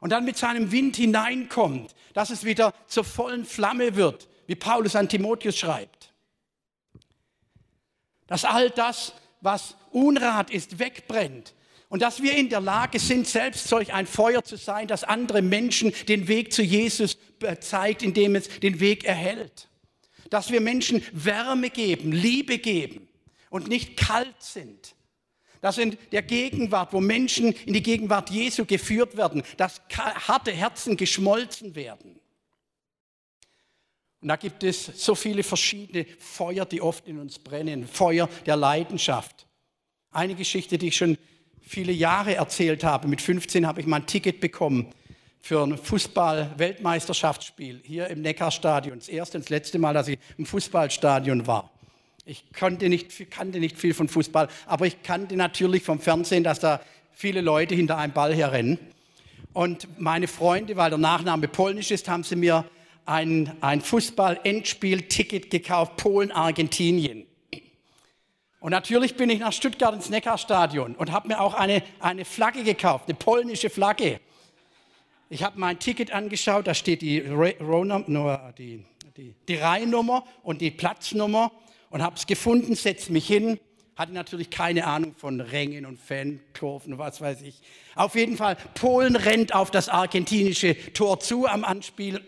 Und 0.00 0.10
dann 0.10 0.24
mit 0.24 0.38
seinem 0.38 0.72
Wind 0.72 0.96
hineinkommt, 0.96 1.94
dass 2.14 2.30
es 2.30 2.44
wieder 2.44 2.72
zur 2.86 3.04
vollen 3.04 3.44
Flamme 3.44 3.96
wird, 3.96 4.26
wie 4.46 4.54
Paulus 4.54 4.96
an 4.96 5.10
Timotheus 5.10 5.58
schreibt. 5.58 6.14
Dass 8.26 8.46
all 8.46 8.70
das, 8.70 9.12
was 9.42 9.76
Unrat 9.90 10.50
ist, 10.50 10.78
wegbrennt 10.78 11.52
und 11.90 12.02
dass 12.02 12.22
wir 12.22 12.36
in 12.36 12.48
der 12.48 12.60
Lage 12.60 13.00
sind, 13.00 13.26
selbst 13.26 13.66
solch 13.66 13.92
ein 13.92 14.06
Feuer 14.06 14.44
zu 14.44 14.56
sein, 14.56 14.86
das 14.86 15.02
andere 15.02 15.42
Menschen 15.42 15.92
den 16.06 16.28
Weg 16.28 16.52
zu 16.52 16.62
Jesus 16.62 17.18
zeigt, 17.60 18.04
indem 18.04 18.36
es 18.36 18.48
den 18.60 18.78
Weg 18.78 19.04
erhält. 19.04 19.68
Dass 20.30 20.52
wir 20.52 20.60
Menschen 20.60 21.02
Wärme 21.12 21.68
geben, 21.68 22.12
Liebe 22.12 22.58
geben 22.58 23.08
und 23.50 23.66
nicht 23.66 23.96
kalt 23.96 24.40
sind. 24.40 24.94
Dass 25.62 25.78
in 25.78 25.98
der 26.12 26.22
Gegenwart, 26.22 26.92
wo 26.92 27.00
Menschen 27.00 27.52
in 27.52 27.74
die 27.74 27.82
Gegenwart 27.82 28.30
Jesu 28.30 28.66
geführt 28.66 29.16
werden, 29.16 29.42
dass 29.56 29.82
harte 29.90 30.52
Herzen 30.52 30.96
geschmolzen 30.96 31.74
werden. 31.74 32.20
Und 34.20 34.28
da 34.28 34.36
gibt 34.36 34.62
es 34.62 34.86
so 34.94 35.16
viele 35.16 35.42
verschiedene 35.42 36.06
Feuer, 36.20 36.66
die 36.66 36.80
oft 36.80 37.08
in 37.08 37.18
uns 37.18 37.40
brennen. 37.40 37.88
Feuer 37.88 38.28
der 38.46 38.54
Leidenschaft. 38.54 39.48
Eine 40.12 40.36
Geschichte, 40.36 40.78
die 40.78 40.88
ich 40.88 40.96
schon 40.96 41.18
viele 41.62 41.92
Jahre 41.92 42.34
erzählt 42.34 42.84
habe. 42.84 43.08
Mit 43.08 43.20
15 43.20 43.66
habe 43.66 43.80
ich 43.80 43.86
mal 43.86 43.96
ein 43.96 44.06
Ticket 44.06 44.40
bekommen 44.40 44.92
für 45.40 45.62
ein 45.62 45.78
Fußball-Weltmeisterschaftsspiel 45.78 47.80
hier 47.82 48.08
im 48.08 48.22
Neckarstadion. 48.22 48.98
Das 48.98 49.08
erste 49.08 49.38
und 49.38 49.44
das 49.44 49.50
letzte 49.50 49.78
Mal, 49.78 49.94
dass 49.94 50.08
ich 50.08 50.18
im 50.36 50.46
Fußballstadion 50.46 51.46
war. 51.46 51.70
Ich 52.26 52.44
kannte 52.52 52.88
nicht, 52.88 53.30
kannte 53.30 53.58
nicht 53.58 53.78
viel 53.78 53.94
von 53.94 54.08
Fußball, 54.08 54.48
aber 54.66 54.86
ich 54.86 55.02
kannte 55.02 55.36
natürlich 55.36 55.82
vom 55.82 56.00
Fernsehen, 56.00 56.44
dass 56.44 56.60
da 56.60 56.80
viele 57.12 57.40
Leute 57.40 57.74
hinter 57.74 57.96
einem 57.96 58.12
Ball 58.12 58.34
herrennen. 58.34 58.78
Und 59.52 59.88
meine 59.98 60.28
Freunde, 60.28 60.76
weil 60.76 60.90
der 60.90 60.98
Nachname 60.98 61.48
polnisch 61.48 61.90
ist, 61.90 62.08
haben 62.08 62.22
sie 62.22 62.36
mir 62.36 62.64
ein, 63.06 63.52
ein 63.60 63.80
Fußball-Endspiel-Ticket 63.80 65.50
gekauft, 65.50 65.96
Polen-Argentinien. 65.96 67.26
Und 68.60 68.72
natürlich 68.72 69.16
bin 69.16 69.30
ich 69.30 69.40
nach 69.40 69.54
Stuttgart 69.54 69.94
ins 69.94 70.10
Neckarstadion 70.10 70.94
und 70.94 71.12
habe 71.12 71.28
mir 71.28 71.40
auch 71.40 71.54
eine, 71.54 71.82
eine 71.98 72.26
Flagge 72.26 72.62
gekauft, 72.62 73.06
eine 73.08 73.16
polnische 73.16 73.70
Flagge. 73.70 74.20
Ich 75.30 75.42
habe 75.42 75.58
mein 75.58 75.78
Ticket 75.78 76.12
angeschaut, 76.12 76.66
da 76.66 76.74
steht 76.74 77.00
die, 77.00 77.22
die, 77.22 78.84
die, 79.16 79.34
die 79.48 79.54
Reihnummer 79.54 80.24
und 80.42 80.60
die 80.60 80.70
Platznummer 80.70 81.52
und 81.88 82.02
habe 82.02 82.16
es 82.16 82.26
gefunden, 82.26 82.74
setze 82.74 83.12
mich 83.12 83.26
hin, 83.26 83.58
hatte 83.96 84.12
natürlich 84.12 84.50
keine 84.50 84.86
Ahnung 84.86 85.14
von 85.16 85.40
Rängen 85.40 85.86
und 85.86 85.98
Fankurven, 85.98 86.98
was 86.98 87.20
weiß 87.20 87.40
ich. 87.42 87.62
Auf 87.94 88.14
jeden 88.14 88.36
Fall, 88.36 88.56
Polen 88.74 89.16
rennt 89.16 89.54
auf 89.54 89.70
das 89.70 89.88
argentinische 89.88 90.76
Tor 90.92 91.20
zu 91.20 91.46
am 91.46 91.64
Anspiel. 91.64 92.20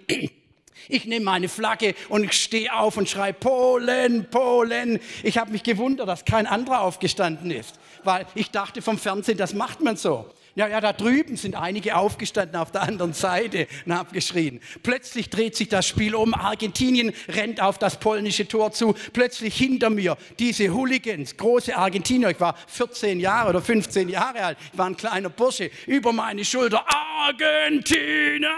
Ich 0.88 1.05
nehme 1.05 1.25
meine 1.25 1.49
Flagge 1.49 1.95
und 2.09 2.33
stehe 2.35 2.75
auf 2.75 2.97
und 2.97 3.09
schreie 3.09 3.33
Polen, 3.33 4.27
Polen. 4.31 5.01
Ich 5.23 5.38
habe 5.38 5.53
mich 5.53 5.62
gewundert, 5.62 6.09
dass 6.09 6.25
kein 6.25 6.47
anderer 6.47 6.83
aufgestanden 6.83 7.51
ist, 7.51 7.79
weil 8.05 8.27
ich 8.35 8.51
dachte 8.51 8.83
vom 8.83 8.99
Fernsehen, 8.99 9.38
das 9.38 9.55
macht 9.55 9.81
man 9.81 9.97
so. 9.97 10.27
Ja, 10.55 10.69
ja, 10.69 10.83
da 10.83 10.93
drüben 10.93 11.37
sind 11.37 11.55
einige 11.55 11.97
aufgestanden 11.97 12.57
auf 12.57 12.71
der 12.71 12.83
anderen 12.83 13.15
Seite 13.15 13.67
und 13.87 13.95
haben 13.95 14.12
geschrien. 14.12 14.61
Plötzlich 14.83 15.31
dreht 15.31 15.57
sich 15.57 15.69
das 15.69 15.87
Spiel 15.87 16.15
um. 16.15 16.35
Argentinien 16.35 17.15
rennt 17.29 17.62
auf 17.62 17.79
das 17.79 17.99
polnische 17.99 18.47
Tor 18.47 18.71
zu. 18.73 18.95
Plötzlich 19.15 19.57
hinter 19.57 19.88
mir 19.88 20.19
diese 20.38 20.69
Hooligans, 20.69 21.38
große 21.38 21.75
Argentinier. 21.75 22.31
Ich 22.31 22.41
war 22.41 22.55
14 22.67 23.19
Jahre 23.19 23.49
oder 23.49 23.62
15 23.62 24.11
Jahre 24.11 24.45
alt. 24.45 24.59
Ich 24.73 24.79
war 24.79 24.87
ein 24.87 24.97
kleiner 24.97 25.31
Bursche. 25.31 25.71
Über 25.87 26.12
meine 26.12 26.45
Schulter. 26.45 26.85
Argentina! 26.87 28.51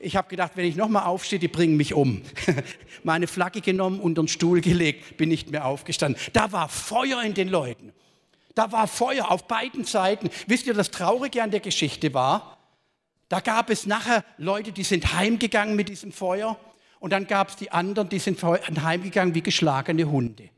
Ich 0.00 0.16
habe 0.16 0.28
gedacht, 0.28 0.52
wenn 0.56 0.64
ich 0.64 0.74
nochmal 0.74 1.04
aufstehe, 1.04 1.38
die 1.38 1.48
bringen 1.48 1.76
mich 1.76 1.94
um. 1.94 2.22
meine 3.04 3.28
Flagge 3.28 3.60
genommen, 3.60 4.00
unter 4.00 4.22
den 4.22 4.28
Stuhl 4.28 4.60
gelegt, 4.60 5.16
bin 5.16 5.28
nicht 5.28 5.50
mehr 5.52 5.64
aufgestanden. 5.64 6.20
Da 6.32 6.50
war 6.50 6.68
Feuer 6.68 7.22
in 7.22 7.34
den 7.34 7.48
Leuten. 7.48 7.92
Da 8.58 8.72
war 8.72 8.88
Feuer 8.88 9.30
auf 9.30 9.46
beiden 9.46 9.84
Seiten. 9.84 10.30
Wisst 10.48 10.66
ihr, 10.66 10.74
das 10.74 10.90
Traurige 10.90 11.44
an 11.44 11.52
der 11.52 11.60
Geschichte 11.60 12.12
war, 12.12 12.58
da 13.28 13.38
gab 13.38 13.70
es 13.70 13.86
nachher 13.86 14.24
Leute, 14.36 14.72
die 14.72 14.82
sind 14.82 15.14
heimgegangen 15.14 15.76
mit 15.76 15.88
diesem 15.88 16.10
Feuer 16.10 16.58
und 16.98 17.12
dann 17.12 17.28
gab 17.28 17.50
es 17.50 17.54
die 17.56 17.70
anderen, 17.70 18.08
die 18.08 18.18
sind 18.18 18.42
heimgegangen 18.42 19.36
wie 19.36 19.42
geschlagene 19.42 20.10
Hunde. 20.10 20.50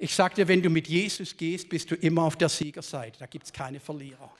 Ich 0.00 0.16
sagte, 0.16 0.48
wenn 0.48 0.62
du 0.62 0.68
mit 0.68 0.88
Jesus 0.88 1.36
gehst, 1.36 1.68
bist 1.68 1.92
du 1.92 1.94
immer 1.94 2.24
auf 2.24 2.34
der 2.34 2.48
Siegerseite. 2.48 3.20
Da 3.20 3.26
gibt 3.26 3.44
es 3.44 3.52
keine 3.52 3.78
Verlierer. 3.78 4.32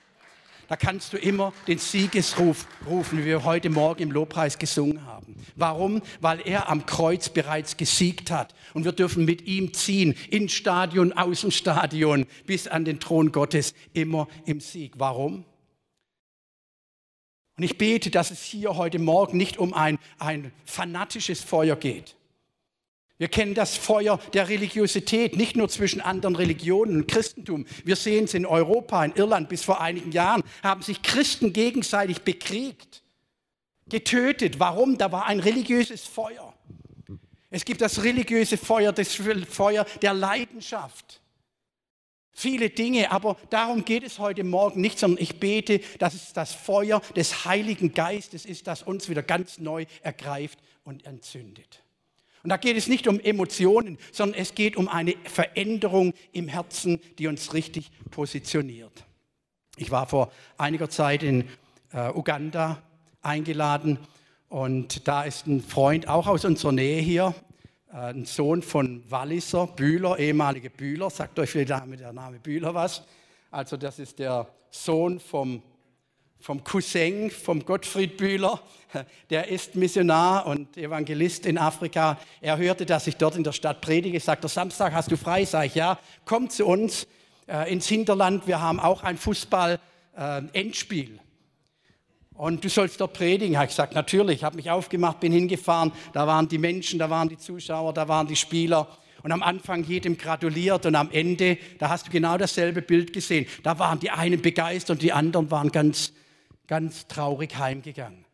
Da 0.68 0.76
kannst 0.76 1.14
du 1.14 1.16
immer 1.16 1.54
den 1.66 1.78
Siegesruf 1.78 2.66
rufen, 2.87 3.18
wie 3.18 3.24
wir 3.24 3.44
heute 3.44 3.70
Morgen 3.70 4.02
im 4.02 4.12
Lobpreis 4.12 4.59
gesungen 4.59 5.07
haben. 5.07 5.35
Warum? 5.57 6.02
Weil 6.20 6.46
er 6.46 6.68
am 6.68 6.85
Kreuz 6.85 7.31
bereits 7.31 7.78
gesiegt 7.78 8.31
hat. 8.31 8.54
Und 8.74 8.85
wir 8.85 8.92
dürfen 8.92 9.24
mit 9.24 9.46
ihm 9.46 9.72
ziehen, 9.72 10.14
in 10.31 10.50
Stadion, 10.50 11.14
Außenstadion, 11.14 12.26
bis 12.46 12.68
an 12.68 12.85
den 12.85 13.00
Thron 13.00 13.33
Gottes, 13.33 13.74
immer 13.94 14.28
im 14.44 14.61
Sieg. 14.61 14.92
Warum? 14.98 15.46
Und 17.57 17.64
ich 17.64 17.78
bete, 17.78 18.11
dass 18.11 18.31
es 18.31 18.42
hier 18.42 18.76
heute 18.76 18.98
Morgen 18.98 19.38
nicht 19.38 19.57
um 19.57 19.72
ein, 19.72 19.98
ein 20.18 20.52
fanatisches 20.66 21.42
Feuer 21.42 21.76
geht. 21.76 22.14
Wir 23.18 23.28
kennen 23.28 23.54
das 23.54 23.76
Feuer 23.76 24.18
der 24.33 24.48
Religiosität, 24.48 25.37
nicht 25.37 25.57
nur 25.57 25.68
zwischen 25.68 26.00
anderen 26.00 26.37
Religionen 26.37 26.96
und 26.96 27.09
Christentum. 27.09 27.66
Wir 27.85 27.96
sehen 27.96 28.24
es 28.24 28.35
in 28.35 28.46
Europa, 28.46 29.04
in 29.04 29.12
Irland 29.14 29.48
bis 29.48 29.64
vor 29.64 29.81
einigen 29.81 30.12
Jahren, 30.12 30.42
haben 30.62 30.83
sich 30.83 31.02
Christen 31.02 31.52
gegenseitig 31.52 32.22
bekriegt, 32.22 33.02
getötet. 33.88 34.61
Warum? 34.61 34.98
Da 34.98 35.11
war 35.11 35.26
ein 35.26 35.40
religiöses 35.40 36.04
Feuer. 36.04 36.54
Es 37.50 37.64
gibt 37.64 37.81
das 37.81 38.04
religiöse 38.04 38.57
Feuer, 38.57 38.92
das 38.92 39.14
Feuer 39.48 39.85
der 40.02 40.14
Leidenschaft 40.14 41.20
viele 42.38 42.70
Dinge, 42.70 43.11
aber 43.11 43.37
darum 43.50 43.85
geht 43.85 44.04
es 44.04 44.18
heute 44.18 44.44
Morgen 44.44 44.81
nicht, 44.81 44.98
sondern 44.98 45.22
ich 45.22 45.40
bete, 45.40 45.81
dass 45.98 46.14
es 46.14 46.33
das 46.33 46.52
Feuer 46.52 47.00
des 47.16 47.44
Heiligen 47.44 47.94
Geistes 47.94 48.46
ist, 48.46 48.66
das 48.68 48.83
uns 48.83 49.09
wieder 49.09 49.22
ganz 49.22 49.59
neu 49.59 49.87
ergreift 50.02 50.61
und 50.85 51.04
entzündet. 51.04 51.83
Und 52.42 52.51
da 52.51 52.57
geht 52.57 52.77
es 52.77 52.88
nicht 52.88 53.07
um 53.07 53.20
Emotionen, 53.20 53.98
sondern 54.12 54.40
es 54.40 54.55
geht 54.55 54.77
um 54.77 54.88
eine 54.88 55.14
Veränderung 55.24 56.14
im 56.33 56.48
Herzen, 56.48 57.01
die 57.18 57.27
uns 57.27 57.55
richtig 57.55 57.90
positioniert. 58.11 59.05
Ich 59.77 59.90
war 59.90 60.07
vor 60.07 60.31
einiger 60.57 60.88
Zeit 60.90 61.22
in 61.22 61.44
äh, 61.92 62.11
Uganda 62.11 62.83
eingeladen 63.22 63.98
und 64.48 65.07
da 65.07 65.24
ist 65.24 65.46
ein 65.46 65.62
Freund 65.62 66.09
auch 66.09 66.27
aus 66.27 66.44
unserer 66.44 66.72
Nähe 66.72 67.01
hier, 67.01 67.35
äh, 67.92 67.96
ein 67.96 68.24
Sohn 68.24 68.62
von 68.62 69.03
Walliser, 69.09 69.66
Bühler, 69.66 70.18
ehemalige 70.18 70.70
Bühler. 70.70 71.11
Sagt 71.11 71.38
euch 71.38 71.51
vielleicht 71.51 71.70
der 71.70 72.12
Name 72.12 72.38
Bühler 72.38 72.74
was? 72.74 73.03
Also 73.51 73.77
das 73.77 73.98
ist 73.98 74.18
der 74.18 74.48
Sohn 74.70 75.20
vom, 75.20 75.62
vom 76.40 76.64
Cousin, 76.64 77.31
vom 77.31 77.64
Gottfried 77.64 78.16
Bühler. 78.16 78.61
Der 79.31 79.48
ist 79.48 79.74
Missionar 79.74 80.46
und 80.46 80.77
Evangelist 80.77 81.46
in 81.46 81.59
Afrika. 81.59 82.18
Er 82.40 82.57
hörte, 82.57 82.87
dass 82.87 83.07
ich 83.07 83.16
dort 83.16 83.37
in 83.37 83.44
der 83.44 83.53
Stadt 83.53 83.81
predige. 83.81 84.18
Sagt 84.20 84.44
er, 84.44 84.48
Samstag 84.48 84.92
hast 84.92 85.11
du 85.11 85.16
frei? 85.16 85.44
Sag 85.44 85.66
ich, 85.66 85.74
ja, 85.74 85.98
komm 86.24 86.48
zu 86.48 86.66
uns 86.66 87.07
äh, 87.46 87.70
ins 87.72 87.88
Hinterland. 87.88 88.46
Wir 88.46 88.61
haben 88.61 88.81
auch 88.81 89.03
ein 89.03 89.18
Fußball-Endspiel. 89.18 91.16
Äh, 91.16 91.29
und 92.38 92.64
du 92.64 92.68
sollst 92.68 93.01
dort 93.01 93.14
predigen. 93.14 93.57
Habe 93.57 93.66
ich 93.66 93.72
gesagt, 93.72 93.94
natürlich. 93.94 94.37
Ich 94.37 94.44
habe 94.44 94.57
mich 94.57 94.70
aufgemacht, 94.70 95.18
bin 95.18 95.33
hingefahren. 95.33 95.92
Da 96.12 96.29
waren 96.29 96.48
die 96.48 96.59
Menschen, 96.59 97.01
da 97.01 97.11
waren 97.11 97.29
die 97.29 97.37
Zuschauer, 97.37 97.92
da 97.92 98.07
waren 98.07 98.29
die 98.29 98.37
Spieler. 98.37 98.87
Und 99.24 99.33
am 99.33 99.42
Anfang 99.42 99.83
jedem 99.83 100.16
gratuliert 100.16 100.87
und 100.87 100.94
am 100.94 101.11
Ende, 101.11 101.59
da 101.81 101.88
hast 101.88 102.07
du 102.07 102.12
genau 102.12 102.38
dasselbe 102.38 102.81
Bild 102.81 103.12
gesehen. 103.12 103.46
Da 103.64 103.81
waren 103.81 103.98
die 103.98 104.11
einen 104.11 104.40
begeistert 104.40 104.90
und 104.90 105.03
die 105.03 105.12
anderen 105.12 105.51
waren 105.51 105.72
ganz, 105.72 106.12
ganz 106.68 107.09
traurig 107.09 107.57
heimgegangen. 107.57 108.24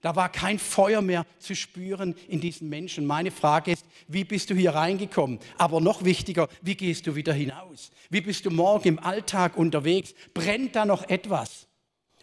Da 0.00 0.14
war 0.14 0.30
kein 0.30 0.60
Feuer 0.60 1.02
mehr 1.02 1.26
zu 1.40 1.56
spüren 1.56 2.14
in 2.28 2.40
diesen 2.40 2.68
Menschen. 2.68 3.04
Meine 3.04 3.32
Frage 3.32 3.72
ist, 3.72 3.84
wie 4.06 4.22
bist 4.22 4.48
du 4.48 4.54
hier 4.54 4.70
reingekommen? 4.70 5.40
Aber 5.56 5.80
noch 5.80 6.04
wichtiger, 6.04 6.48
wie 6.62 6.76
gehst 6.76 7.08
du 7.08 7.16
wieder 7.16 7.32
hinaus? 7.32 7.90
Wie 8.08 8.20
bist 8.20 8.46
du 8.46 8.50
morgen 8.50 8.88
im 8.88 8.98
Alltag 9.00 9.56
unterwegs? 9.56 10.14
Brennt 10.34 10.76
da 10.76 10.84
noch 10.84 11.08
etwas? 11.08 11.66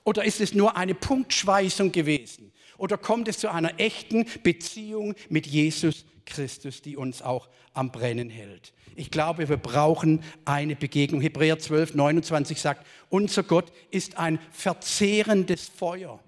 Oder 0.05 0.23
ist 0.23 0.39
es 0.39 0.53
nur 0.53 0.77
eine 0.77 0.95
Punktschweißung 0.95 1.91
gewesen? 1.91 2.53
Oder 2.77 2.97
kommt 2.97 3.27
es 3.27 3.39
zu 3.39 3.51
einer 3.51 3.77
echten 3.77 4.25
Beziehung 4.41 5.15
mit 5.29 5.45
Jesus 5.45 6.05
Christus, 6.25 6.81
die 6.81 6.97
uns 6.97 7.21
auch 7.21 7.47
am 7.73 7.91
Brennen 7.91 8.29
hält? 8.29 8.73
Ich 8.95 9.11
glaube, 9.11 9.49
wir 9.49 9.57
brauchen 9.57 10.23
eine 10.45 10.75
Begegnung. 10.75 11.21
Hebräer 11.21 11.59
12, 11.59 11.95
29 11.95 12.59
sagt, 12.59 12.85
unser 13.09 13.43
Gott 13.43 13.71
ist 13.91 14.17
ein 14.17 14.39
verzehrendes 14.51 15.67
Feuer. 15.67 16.19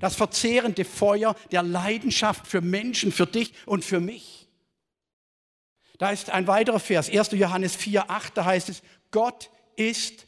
Das 0.00 0.16
verzehrende 0.16 0.84
Feuer 0.84 1.34
der 1.52 1.62
Leidenschaft 1.62 2.46
für 2.46 2.60
Menschen, 2.60 3.12
für 3.12 3.26
dich 3.26 3.52
und 3.66 3.84
für 3.84 4.00
mich. 4.00 4.48
Da 5.98 6.10
ist 6.10 6.30
ein 6.30 6.46
weiterer 6.46 6.80
Vers, 6.80 7.08
1. 7.08 7.32
Johannes 7.32 7.74
4, 7.74 8.10
8, 8.10 8.36
da 8.36 8.44
heißt 8.44 8.68
es, 8.68 8.82
Gott 9.10 9.50
ist 9.76 10.26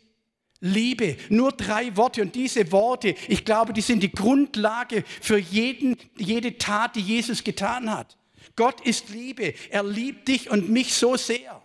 Liebe, 0.60 1.16
nur 1.28 1.52
drei 1.52 1.96
Worte 1.96 2.22
und 2.22 2.34
diese 2.34 2.72
Worte, 2.72 3.14
ich 3.28 3.44
glaube, 3.44 3.72
die 3.72 3.80
sind 3.80 4.02
die 4.02 4.10
Grundlage 4.10 5.04
für 5.20 5.38
jeden, 5.38 5.96
jede 6.16 6.58
Tat, 6.58 6.96
die 6.96 7.00
Jesus 7.00 7.44
getan 7.44 7.90
hat. 7.90 8.16
Gott 8.58 8.80
ist 8.80 9.08
Liebe, 9.10 9.54
er 9.70 9.84
liebt 9.84 10.26
dich 10.26 10.50
und 10.50 10.68
mich 10.68 10.94
so 10.94 11.16
sehr, 11.16 11.62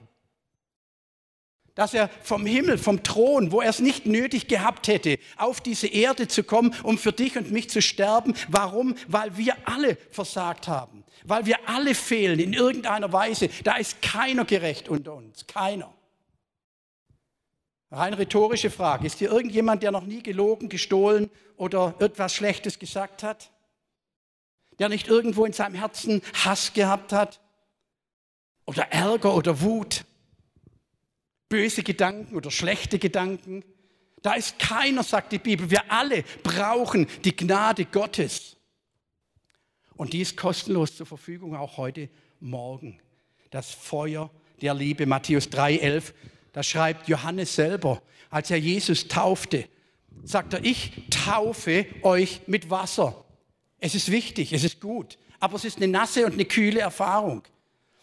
dass 1.73 1.95
er 1.95 2.08
vom 2.21 2.45
Himmel, 2.45 2.77
vom 2.77 3.01
Thron, 3.01 3.51
wo 3.51 3.62
er 3.62 3.71
es 3.71 3.79
nicht 3.79 4.06
nötig 4.06 4.47
gehabt 4.47 4.88
hätte, 4.88 5.17
auf 5.38 5.60
diese 5.60 5.88
Erde 5.88 6.27
zu 6.27 6.43
kommen, 6.43 6.75
um 6.84 6.99
für 6.99 7.12
dich 7.12 7.36
und 7.36 7.51
mich 7.51 7.67
zu 7.71 7.82
sterben. 7.82 8.36
Warum? 8.47 8.93
Weil 9.08 9.36
wir 9.38 9.56
alle 9.67 9.97
versagt 10.12 10.67
haben, 10.67 11.03
weil 11.23 11.47
wir 11.47 11.67
alle 11.67 11.95
fehlen 11.95 12.38
in 12.38 12.53
irgendeiner 12.53 13.12
Weise. 13.12 13.49
Da 13.63 13.77
ist 13.77 14.03
keiner 14.03 14.45
gerecht 14.45 14.88
unter 14.88 15.15
uns, 15.15 15.47
keiner. 15.47 15.91
Rein 17.89 18.13
rhetorische 18.13 18.69
Frage. 18.69 19.08
Ist 19.08 19.17
hier 19.17 19.32
irgendjemand, 19.32 19.82
der 19.82 19.91
noch 19.91 20.06
nie 20.06 20.21
gelogen, 20.21 20.69
gestohlen 20.69 21.32
oder 21.58 21.95
etwas 21.97 22.36
Schlechtes 22.36 22.77
gesagt 22.77 23.23
hat? 23.23 23.49
Der 24.84 24.89
nicht 24.89 25.08
irgendwo 25.08 25.46
in 25.46 25.54
seinem 25.54 25.76
Herzen 25.76 26.22
Hass 26.43 26.74
gehabt 26.74 27.13
hat? 27.13 27.39
Oder 28.65 28.91
Ärger 28.91 29.34
oder 29.34 29.62
Wut? 29.62 30.04
Böse 31.48 31.84
Gedanken 31.84 32.36
oder 32.36 32.52
schlechte 32.52 33.00
Gedanken? 33.00 33.63
Da 34.24 34.34
ist 34.34 34.60
keiner, 34.60 35.04
sagt 35.04 35.32
die 35.32 35.39
Bibel. 35.39 35.72
Wir 35.72 35.89
alle 35.89 36.24
brauchen 36.43 37.08
die 37.24 37.34
Gnade 37.34 37.86
Gottes. 37.86 38.58
Und 39.96 40.12
die 40.12 40.19
ist 40.19 40.36
kostenlos 40.36 40.98
zur 40.98 41.06
Verfügung, 41.06 41.56
auch 41.56 41.78
heute 41.78 42.10
Morgen. 42.41 43.00
Das 43.52 43.72
Feuer 43.72 44.30
der 44.62 44.74
Liebe. 44.74 45.06
Matthäus 45.06 45.48
3,11 45.48 46.12
da 46.52 46.62
schreibt 46.62 47.08
Johannes 47.08 47.56
selber, 47.56 48.02
als 48.30 48.52
er 48.52 48.58
Jesus 48.58 49.08
taufte, 49.08 49.69
sagt 50.26 50.56
er, 50.56 50.65
ich 50.65 50.91
taufe 51.10 51.86
euch 52.02 52.41
mit 52.48 52.69
Wasser. 52.69 53.22
Es 53.84 53.96
ist 53.96 54.10
wichtig, 54.10 54.54
es 54.54 54.63
ist 54.63 54.80
gut, 54.80 55.17
aber 55.41 55.58
es 55.58 55.65
ist 55.65 55.76
eine 55.76 55.89
nasse 55.89 56.26
und 56.26 56.36
eine 56.36 56.46
kühle 56.46 56.80
Erfahrung. 56.80 57.43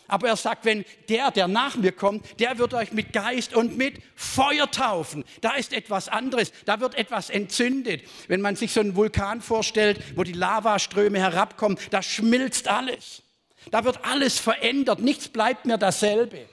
Aber 0.09 0.29
er 0.29 0.37
sagt, 0.37 0.66
wenn 0.66 0.85
der, 1.09 1.31
der 1.31 1.49
nach 1.49 1.75
mir 1.75 1.93
kommt, 1.93 2.38
der 2.38 2.59
wird 2.59 2.75
euch 2.75 2.93
mit 2.93 3.14
Geist 3.14 3.55
und 3.55 3.79
mit 3.79 3.95
Feuer 4.14 4.71
taufen. 4.71 5.25
Da 5.40 5.55
ist 5.55 5.73
etwas 5.73 6.11
anderes, 6.11 6.53
da 6.66 6.81
wird 6.81 6.97
etwas 6.97 7.31
entzündet. 7.31 8.03
Wenn 8.29 8.43
man 8.43 8.57
sich 8.57 8.75
so 8.75 8.81
einen 8.81 8.95
Vulkan 8.95 9.40
vorstellt, 9.40 10.03
wo 10.16 10.23
die 10.23 10.35
Lavaströme 10.35 11.19
herabkommen, 11.19 11.79
da 11.90 12.03
schmilzt 12.03 12.69
alles. 12.69 13.23
Da 13.71 13.83
wird 13.83 14.05
alles 14.05 14.38
verändert, 14.38 15.01
nichts 15.01 15.29
bleibt 15.29 15.64
mehr 15.64 15.79
dasselbe. 15.79 16.47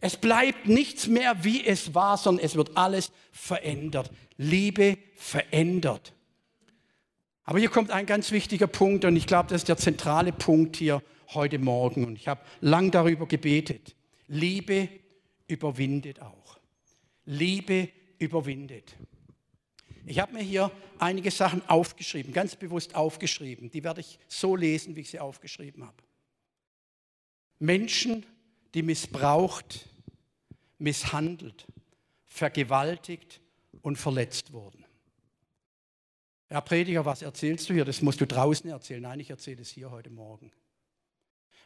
Es 0.00 0.16
bleibt 0.16 0.66
nichts 0.66 1.08
mehr, 1.08 1.44
wie 1.44 1.66
es 1.66 1.94
war, 1.94 2.16
sondern 2.16 2.42
es 2.42 2.54
wird 2.54 2.74
alles 2.74 3.12
verändert. 3.32 4.10
Liebe 4.38 4.96
verändert. 5.16 6.15
Aber 7.46 7.60
hier 7.60 7.70
kommt 7.70 7.92
ein 7.92 8.06
ganz 8.06 8.32
wichtiger 8.32 8.66
Punkt 8.66 9.04
und 9.04 9.14
ich 9.14 9.26
glaube, 9.26 9.48
das 9.48 9.62
ist 9.62 9.68
der 9.68 9.76
zentrale 9.76 10.32
Punkt 10.32 10.76
hier 10.76 11.00
heute 11.32 11.58
Morgen. 11.60 12.04
Und 12.04 12.16
ich 12.16 12.26
habe 12.26 12.40
lang 12.60 12.90
darüber 12.90 13.26
gebetet. 13.26 13.94
Liebe 14.26 14.88
überwindet 15.46 16.20
auch. 16.20 16.58
Liebe 17.24 17.88
überwindet. 18.18 18.96
Ich 20.04 20.18
habe 20.18 20.32
mir 20.32 20.42
hier 20.42 20.72
einige 20.98 21.30
Sachen 21.30 21.62
aufgeschrieben, 21.68 22.32
ganz 22.32 22.56
bewusst 22.56 22.96
aufgeschrieben. 22.96 23.70
Die 23.70 23.84
werde 23.84 24.00
ich 24.00 24.18
so 24.26 24.56
lesen, 24.56 24.96
wie 24.96 25.00
ich 25.00 25.10
sie 25.10 25.20
aufgeschrieben 25.20 25.84
habe. 25.84 26.02
Menschen 27.58 28.26
die 28.74 28.82
missbraucht, 28.82 29.88
misshandelt, 30.78 31.66
vergewaltigt 32.26 33.40
und 33.82 33.96
verletzt 33.96 34.52
wurden. 34.52 34.85
Herr 36.48 36.60
Prediger, 36.60 37.04
was 37.04 37.22
erzählst 37.22 37.68
du 37.68 37.74
hier? 37.74 37.84
Das 37.84 38.02
musst 38.02 38.20
du 38.20 38.26
draußen 38.26 38.70
erzählen. 38.70 39.02
Nein, 39.02 39.20
ich 39.20 39.30
erzähle 39.30 39.62
es 39.62 39.70
hier 39.70 39.90
heute 39.90 40.10
Morgen. 40.10 40.52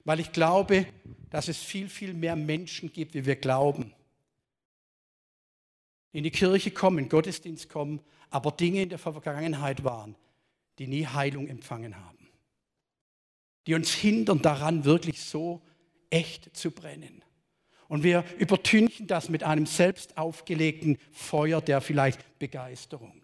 Weil 0.05 0.21
ich 0.21 0.33
glaube, 0.33 0.87
dass 1.29 1.49
es 1.49 1.59
viel, 1.59 1.89
viel 1.89 2.15
mehr 2.15 2.37
Menschen 2.37 2.91
gibt, 2.93 3.15
wie 3.15 3.27
wir 3.27 3.37
glauben. 3.37 3.93
In 6.13 6.25
die 6.25 6.31
Kirche 6.31 6.71
kommen, 6.71 6.99
in 6.99 7.09
Gottesdienst 7.09 7.69
kommen, 7.69 8.01
aber 8.31 8.53
Dinge 8.53 8.83
in 8.83 8.89
der 8.89 8.99
Vergangenheit 8.99 9.85
waren, 9.85 10.17
die 10.79 10.87
nie 10.87 11.07
Heilung 11.07 11.47
empfangen 11.47 11.97
haben. 11.97 12.29
Die 13.67 13.75
uns 13.75 13.93
hindern 13.93 14.41
daran, 14.41 14.87
wirklich 14.87 15.21
so 15.21 15.61
echt 16.09 16.57
zu 16.57 16.71
brennen. 16.71 17.23
Und 17.87 18.03
wir 18.03 18.25
übertünchen 18.39 19.07
das 19.07 19.29
mit 19.29 19.43
einem 19.43 19.67
selbst 19.67 20.17
aufgelegten 20.17 20.97
Feuer 21.13 21.61
der 21.61 21.81
vielleicht 21.81 22.39
Begeisterung. 22.39 23.20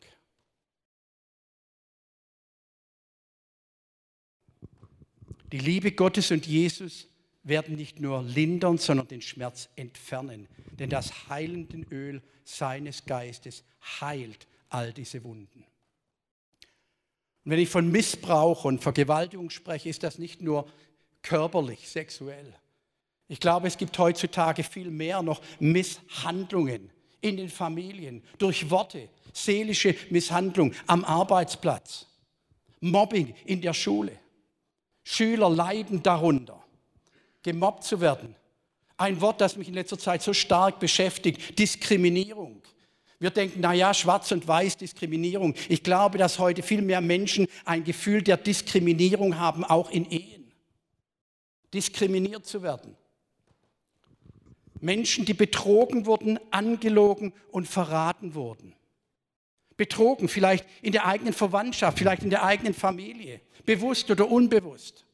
Die 5.52 5.59
Liebe 5.59 5.92
Gottes 5.92 6.30
und 6.30 6.46
Jesus 6.46 7.06
werden 7.42 7.76
nicht 7.76 8.00
nur 8.00 8.22
lindern, 8.22 8.78
sondern 8.78 9.06
den 9.06 9.22
Schmerz 9.22 9.68
entfernen. 9.76 10.48
Denn 10.72 10.90
das 10.90 11.28
heilende 11.28 11.87
Öl 11.90 12.22
seines 12.44 13.04
Geistes 13.04 13.64
heilt 14.00 14.46
all 14.68 14.92
diese 14.92 15.22
Wunden. 15.22 15.64
Und 17.44 17.52
wenn 17.52 17.61
ich 17.61 17.68
von 17.68 17.90
Missbrauch 17.90 18.64
und 18.64 18.82
Vergewaltigung 18.82 19.50
spreche, 19.50 19.88
ist 19.88 20.02
das 20.02 20.18
nicht 20.18 20.42
nur 20.42 20.68
körperlich, 21.22 21.88
sexuell. 21.88 22.52
Ich 23.28 23.38
glaube, 23.38 23.68
es 23.68 23.78
gibt 23.78 23.96
heutzutage 23.98 24.64
viel 24.64 24.90
mehr 24.90 25.22
noch 25.22 25.40
Misshandlungen 25.61 26.90
in 27.20 27.37
den 27.37 27.48
Familien, 27.48 28.22
durch 28.38 28.70
Worte, 28.70 29.09
seelische 29.32 29.94
Misshandlung 30.11 30.72
am 30.87 31.04
Arbeitsplatz, 31.04 32.06
Mobbing 32.80 33.35
in 33.44 33.61
der 33.61 33.74
Schule. 33.74 34.18
Schüler 35.08 35.48
leiden 35.48 36.02
darunter, 36.02 36.60
gemobbt 37.44 37.84
zu 37.84 38.00
werden. 38.00 38.34
Ein 38.96 39.20
Wort, 39.20 39.40
das 39.40 39.56
mich 39.56 39.68
in 39.68 39.74
letzter 39.74 40.00
Zeit 40.00 40.20
so 40.20 40.32
stark 40.32 40.80
beschäftigt, 40.80 41.56
Diskriminierung. 41.60 42.60
Wir 43.20 43.30
denken, 43.30 43.60
naja, 43.60 43.94
schwarz 43.94 44.32
und 44.32 44.48
weiß, 44.48 44.78
Diskriminierung. 44.78 45.54
Ich 45.68 45.84
glaube, 45.84 46.18
dass 46.18 46.40
heute 46.40 46.64
viel 46.64 46.82
mehr 46.82 47.00
Menschen 47.00 47.46
ein 47.64 47.84
Gefühl 47.84 48.20
der 48.20 48.36
Diskriminierung 48.36 49.38
haben, 49.38 49.62
auch 49.62 49.92
in 49.92 50.10
Ehen. 50.10 50.52
Diskriminiert 51.72 52.44
zu 52.44 52.64
werden. 52.64 52.96
Menschen, 54.80 55.24
die 55.24 55.34
betrogen 55.34 56.06
wurden, 56.06 56.40
angelogen 56.50 57.32
und 57.52 57.68
verraten 57.68 58.34
wurden. 58.34 58.74
Betrogen, 59.76 60.28
vielleicht 60.28 60.66
in 60.82 60.92
der 60.92 61.06
eigenen 61.06 61.32
Verwandtschaft, 61.32 61.98
vielleicht 61.98 62.22
in 62.22 62.30
der 62.30 62.44
eigenen 62.44 62.74
Familie, 62.74 63.40
bewusst 63.64 64.10
oder 64.10 64.30
unbewusst. 64.30 65.04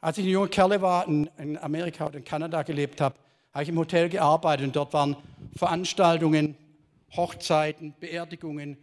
Als 0.00 0.18
ich 0.18 0.24
ein 0.24 0.30
junger 0.30 0.48
Kerl 0.48 0.80
war, 0.82 1.06
in, 1.08 1.58
Amerika 1.58 2.06
oder 2.06 2.18
in 2.18 2.24
Kanada 2.24 2.62
gelebt 2.62 3.00
habe, 3.00 3.16
habe 3.52 3.62
ich 3.62 3.68
im 3.68 3.78
Hotel 3.78 4.08
gearbeitet 4.08 4.66
und 4.66 4.76
dort 4.76 4.92
waren 4.92 5.16
Veranstaltungen, 5.56 6.56
Hochzeiten, 7.16 7.94
Beerdigungen. 7.98 8.76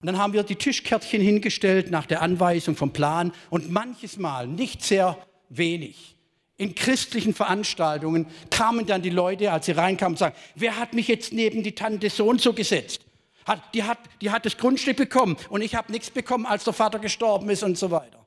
Und 0.00 0.06
dann 0.06 0.18
haben 0.18 0.32
wir 0.32 0.42
die 0.42 0.56
Tischkärtchen 0.56 1.22
hingestellt 1.22 1.90
nach 1.90 2.06
der 2.06 2.22
Anweisung 2.22 2.76
vom 2.76 2.92
Plan 2.92 3.32
und 3.50 3.70
manches 3.70 4.18
Mal, 4.18 4.48
nicht 4.48 4.82
sehr 4.82 5.16
wenig, 5.48 6.13
in 6.56 6.74
christlichen 6.74 7.34
Veranstaltungen 7.34 8.26
kamen 8.50 8.86
dann 8.86 9.02
die 9.02 9.10
Leute, 9.10 9.50
als 9.50 9.66
sie 9.66 9.72
reinkamen, 9.72 10.14
und 10.14 10.18
sagten, 10.18 10.40
wer 10.54 10.78
hat 10.78 10.94
mich 10.94 11.08
jetzt 11.08 11.32
neben 11.32 11.62
die 11.62 11.74
Tante 11.74 12.10
so 12.10 12.26
und 12.26 12.40
so 12.40 12.52
gesetzt? 12.52 13.00
Hat, 13.44 13.74
die, 13.74 13.82
hat, 13.82 13.98
die 14.20 14.30
hat 14.30 14.46
das 14.46 14.56
Grundstück 14.56 14.96
bekommen 14.96 15.36
und 15.50 15.60
ich 15.60 15.74
habe 15.74 15.92
nichts 15.92 16.10
bekommen, 16.10 16.46
als 16.46 16.64
der 16.64 16.72
Vater 16.72 16.98
gestorben 16.98 17.50
ist 17.50 17.62
und 17.62 17.76
so 17.76 17.90
weiter. 17.90 18.24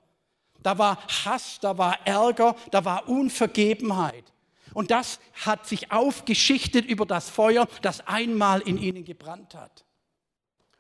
Da 0.62 0.78
war 0.78 1.00
Hass, 1.26 1.60
da 1.62 1.78
war 1.78 2.06
Ärger, 2.06 2.56
da 2.72 2.84
war 2.84 3.08
Unvergebenheit. 3.08 4.26
Und 4.74 4.92
das 4.92 5.20
hat 5.46 5.66
sich 5.66 5.92
aufgeschichtet 5.92 6.86
über 6.86 7.06
das 7.06 7.30
Feuer, 7.30 7.68
das 7.82 8.06
einmal 8.06 8.62
in 8.62 8.78
ihnen 8.78 9.06
gebrannt 9.06 9.56
hat. 9.56 9.86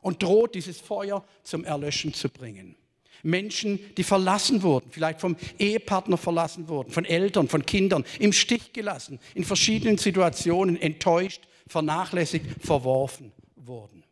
Und 0.01 0.21
droht 0.21 0.53
dieses 0.53 0.79
Feuer 0.79 1.25
zum 1.43 1.63
Erlöschen 1.63 2.13
zu 2.13 2.29
bringen. 2.29 2.75
Menschen, 3.23 3.79
die 3.95 4.03
verlassen 4.03 4.63
wurden, 4.63 4.91
vielleicht 4.91 5.21
vom 5.21 5.35
Ehepartner 5.59 6.17
verlassen 6.17 6.67
wurden, 6.67 6.91
von 6.91 7.05
Eltern, 7.05 7.47
von 7.47 7.65
Kindern, 7.65 8.05
im 8.19 8.33
Stich 8.33 8.73
gelassen, 8.73 9.19
in 9.35 9.43
verschiedenen 9.43 9.97
Situationen 9.97 10.79
enttäuscht, 10.81 11.41
vernachlässigt, 11.67 12.45
verworfen 12.61 13.31
wurden. 13.55 14.03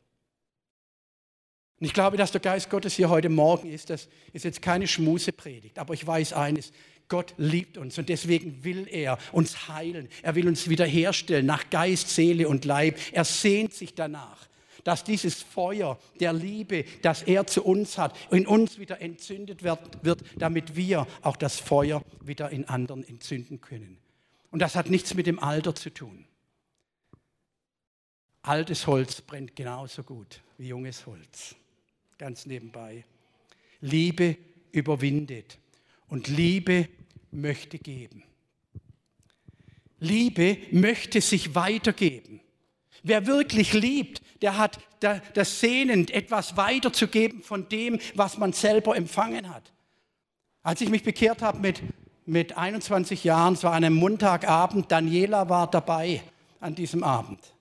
Und 1.80 1.88
ich 1.88 1.94
glaube, 1.94 2.18
dass 2.18 2.32
der 2.32 2.42
Geist 2.42 2.70
Gottes 2.70 2.96
hier 2.96 3.10
heute 3.10 3.30
Morgen 3.30 3.70
ist. 3.70 3.90
Das 3.90 4.08
ist 4.34 4.46
jetzt 4.46 4.62
keine 4.62 4.88
Schmusepredigt, 4.88 5.78
aber 5.78 5.94
ich 5.94 6.06
weiß 6.06 6.34
eines. 6.34 6.72
Gott 7.08 7.36
liebt 7.38 7.78
uns 7.78 7.98
und 8.00 8.10
deswegen 8.10 8.64
will 8.64 8.88
er 8.90 9.20
uns 9.32 9.68
heilen. 9.68 10.10
Er 10.24 10.34
will 10.36 10.48
uns 10.48 10.70
wiederherstellen 10.70 11.46
nach 11.46 11.70
Geist, 11.70 12.10
Seele 12.10 12.48
und 12.48 12.66
Leib. 12.66 12.98
Er 13.12 13.26
sehnt 13.26 13.74
sich 13.74 13.94
danach 13.94 14.48
dass 14.86 15.04
dieses 15.04 15.42
Feuer 15.42 16.00
der 16.20 16.32
Liebe, 16.32 16.86
das 17.02 17.24
er 17.24 17.46
zu 17.48 17.66
uns 17.66 17.98
hat, 17.98 18.16
in 18.32 18.48
uns 18.48 18.80
wieder 18.80 19.02
entzündet 19.02 19.64
wird, 19.64 20.22
damit 20.38 20.78
wir 20.78 21.08
auch 21.22 21.36
das 21.36 21.60
Feuer 21.60 22.02
wieder 22.22 22.52
in 22.52 22.70
anderen 22.70 23.04
entzünden 23.06 23.60
können. 23.60 23.98
Und 24.52 24.60
das 24.60 24.76
hat 24.76 24.90
nichts 24.90 25.16
mit 25.16 25.28
dem 25.28 25.40
Alter 25.40 25.76
zu 25.76 25.94
tun. 25.94 26.26
Altes 28.44 28.86
Holz 28.86 29.22
brennt 29.22 29.56
genauso 29.56 30.04
gut 30.04 30.42
wie 30.60 30.68
junges 30.68 31.08
Holz. 31.08 31.56
Ganz 32.20 32.46
nebenbei. 32.46 33.04
Liebe 33.82 34.38
überwindet 34.72 35.58
und 36.10 36.28
Liebe 36.28 36.88
möchte 37.32 37.80
geben. 37.80 38.24
Liebe 40.00 40.60
möchte 40.72 41.22
sich 41.22 41.56
weitergeben. 41.56 42.40
Wer 43.08 43.28
wirklich 43.28 43.74
liebt, 43.74 44.24
der 44.42 44.58
hat 44.58 44.80
das 45.00 45.60
Sehnen, 45.60 46.08
etwas 46.08 46.58
weiterzugeben 46.58 47.44
von 47.44 47.70
dem, 47.70 48.00
was 48.16 48.40
man 48.40 48.52
selber 48.52 48.96
empfangen 48.98 49.54
hat. 49.54 49.72
Als 50.64 50.82
ich 50.82 50.90
mich 50.90 51.04
bekehrt 51.04 51.44
habe 51.44 51.60
mit, 51.60 51.84
mit 52.26 52.58
21 52.58 53.24
Jahren, 53.24 53.54
es 53.54 53.64
war 53.64 53.74
an 53.74 53.84
einem 53.84 53.96
Montagabend, 53.96 54.92
Daniela 54.92 55.50
war 55.50 55.70
dabei 55.70 56.24
an 56.60 56.74
diesem 56.74 57.04
Abend. 57.04 57.54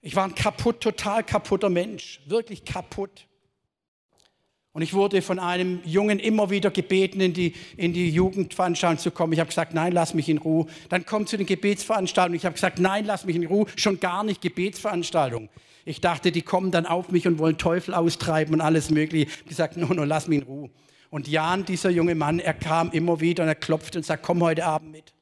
Ich 0.00 0.16
war 0.16 0.24
ein 0.24 0.34
kaputt, 0.34 0.80
total 0.80 1.22
kaputter 1.22 1.68
Mensch, 1.68 2.22
wirklich 2.24 2.64
kaputt. 2.64 3.26
Und 4.76 4.82
ich 4.82 4.92
wurde 4.92 5.22
von 5.22 5.38
einem 5.38 5.80
Jungen 5.86 6.18
immer 6.18 6.50
wieder 6.50 6.70
gebeten, 6.70 7.18
in 7.22 7.32
die, 7.32 7.54
in 7.78 7.94
die 7.94 8.10
Jugendveranstaltung 8.10 8.98
zu 8.98 9.10
kommen. 9.10 9.32
Ich 9.32 9.40
habe 9.40 9.48
gesagt, 9.48 9.72
nein, 9.72 9.90
lass 9.94 10.12
mich 10.12 10.28
in 10.28 10.36
Ruhe. 10.36 10.66
Dann 10.90 11.06
komm 11.06 11.26
zu 11.26 11.38
den 11.38 11.46
Gebetsveranstaltungen. 11.46 12.36
Ich 12.36 12.44
habe 12.44 12.52
gesagt, 12.52 12.78
nein, 12.78 13.06
lass 13.06 13.24
mich 13.24 13.36
in 13.36 13.46
Ruhe. 13.46 13.64
Schon 13.76 14.00
gar 14.00 14.22
nicht 14.22 14.42
Gebetsveranstaltungen. 14.42 15.48
Ich 15.86 16.02
dachte, 16.02 16.30
die 16.30 16.42
kommen 16.42 16.72
dann 16.72 16.84
auf 16.84 17.10
mich 17.10 17.26
und 17.26 17.38
wollen 17.38 17.56
Teufel 17.56 17.94
austreiben 17.94 18.52
und 18.52 18.60
alles 18.60 18.90
Mögliche. 18.90 19.30
Ich 19.30 19.38
habe 19.38 19.48
gesagt, 19.48 19.76
no, 19.78 19.86
no, 19.94 20.04
lass 20.04 20.28
mich 20.28 20.40
in 20.40 20.44
Ruhe. 20.44 20.70
Und 21.08 21.26
Jan, 21.26 21.64
dieser 21.64 21.88
junge 21.88 22.14
Mann, 22.14 22.38
er 22.38 22.52
kam 22.52 22.90
immer 22.90 23.18
wieder 23.18 23.44
und 23.44 23.48
er 23.48 23.54
klopfte 23.54 23.96
und 23.96 24.04
sagt, 24.04 24.24
komm 24.24 24.42
heute 24.42 24.66
Abend 24.66 24.92
mit. 24.92 25.14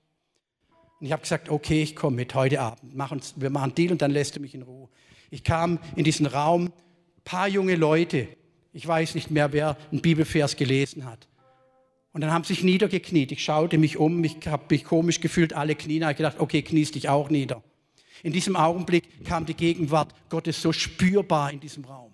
Und 0.99 1.07
ich 1.07 1.13
habe 1.13 1.23
gesagt, 1.23 1.49
okay, 1.49 1.81
ich 1.81 1.95
komme 1.95 2.17
mit 2.17 2.35
heute 2.35 2.61
Abend. 2.61 2.93
Mach 2.97 3.13
uns, 3.13 3.35
wir 3.37 3.51
machen 3.51 3.73
Deal 3.77 3.93
und 3.93 4.03
dann 4.03 4.11
lässt 4.11 4.35
du 4.35 4.41
mich 4.41 4.57
in 4.57 4.63
Ruhe. 4.63 4.89
Ich 5.31 5.45
kam 5.45 5.79
in 5.95 6.03
diesen 6.03 6.27
Raum, 6.27 6.73
paar 7.25 7.47
junge 7.47 7.77
Leute, 7.77 8.27
ich 8.75 8.87
weiß 8.87 9.15
nicht 9.15 9.31
mehr, 9.31 9.53
wer 9.53 9.77
einen 9.93 10.03
Bibelvers 10.03 10.57
gelesen 10.57 11.07
hat. 11.07 11.29
Und 12.13 12.21
dann 12.21 12.33
haben 12.33 12.45
sie 12.45 12.55
sich 12.55 12.65
niedergekniet. 12.65 13.33
Ich 13.33 13.43
schaute 13.43 13.79
mich 13.79 13.97
um, 13.97 14.23
ich 14.23 14.37
habe 14.47 14.65
mich 14.69 14.85
komisch 14.85 15.21
gefühlt, 15.21 15.53
alle 15.53 15.75
Knien. 15.77 16.03
Ich 16.03 16.05
habe 16.05 16.15
gedacht, 16.15 16.37
okay, 16.39 16.61
kniest 16.61 16.97
dich 16.97 17.09
auch 17.09 17.31
nieder. 17.31 17.63
In 18.23 18.33
diesem 18.33 18.57
Augenblick 18.57 19.25
kam 19.25 19.47
die 19.47 19.55
Gegenwart 19.55 20.13
Gottes 20.29 20.61
so 20.61 20.73
spürbar 20.73 21.53
in 21.53 21.61
diesem 21.61 21.85
Raum. 21.85 22.13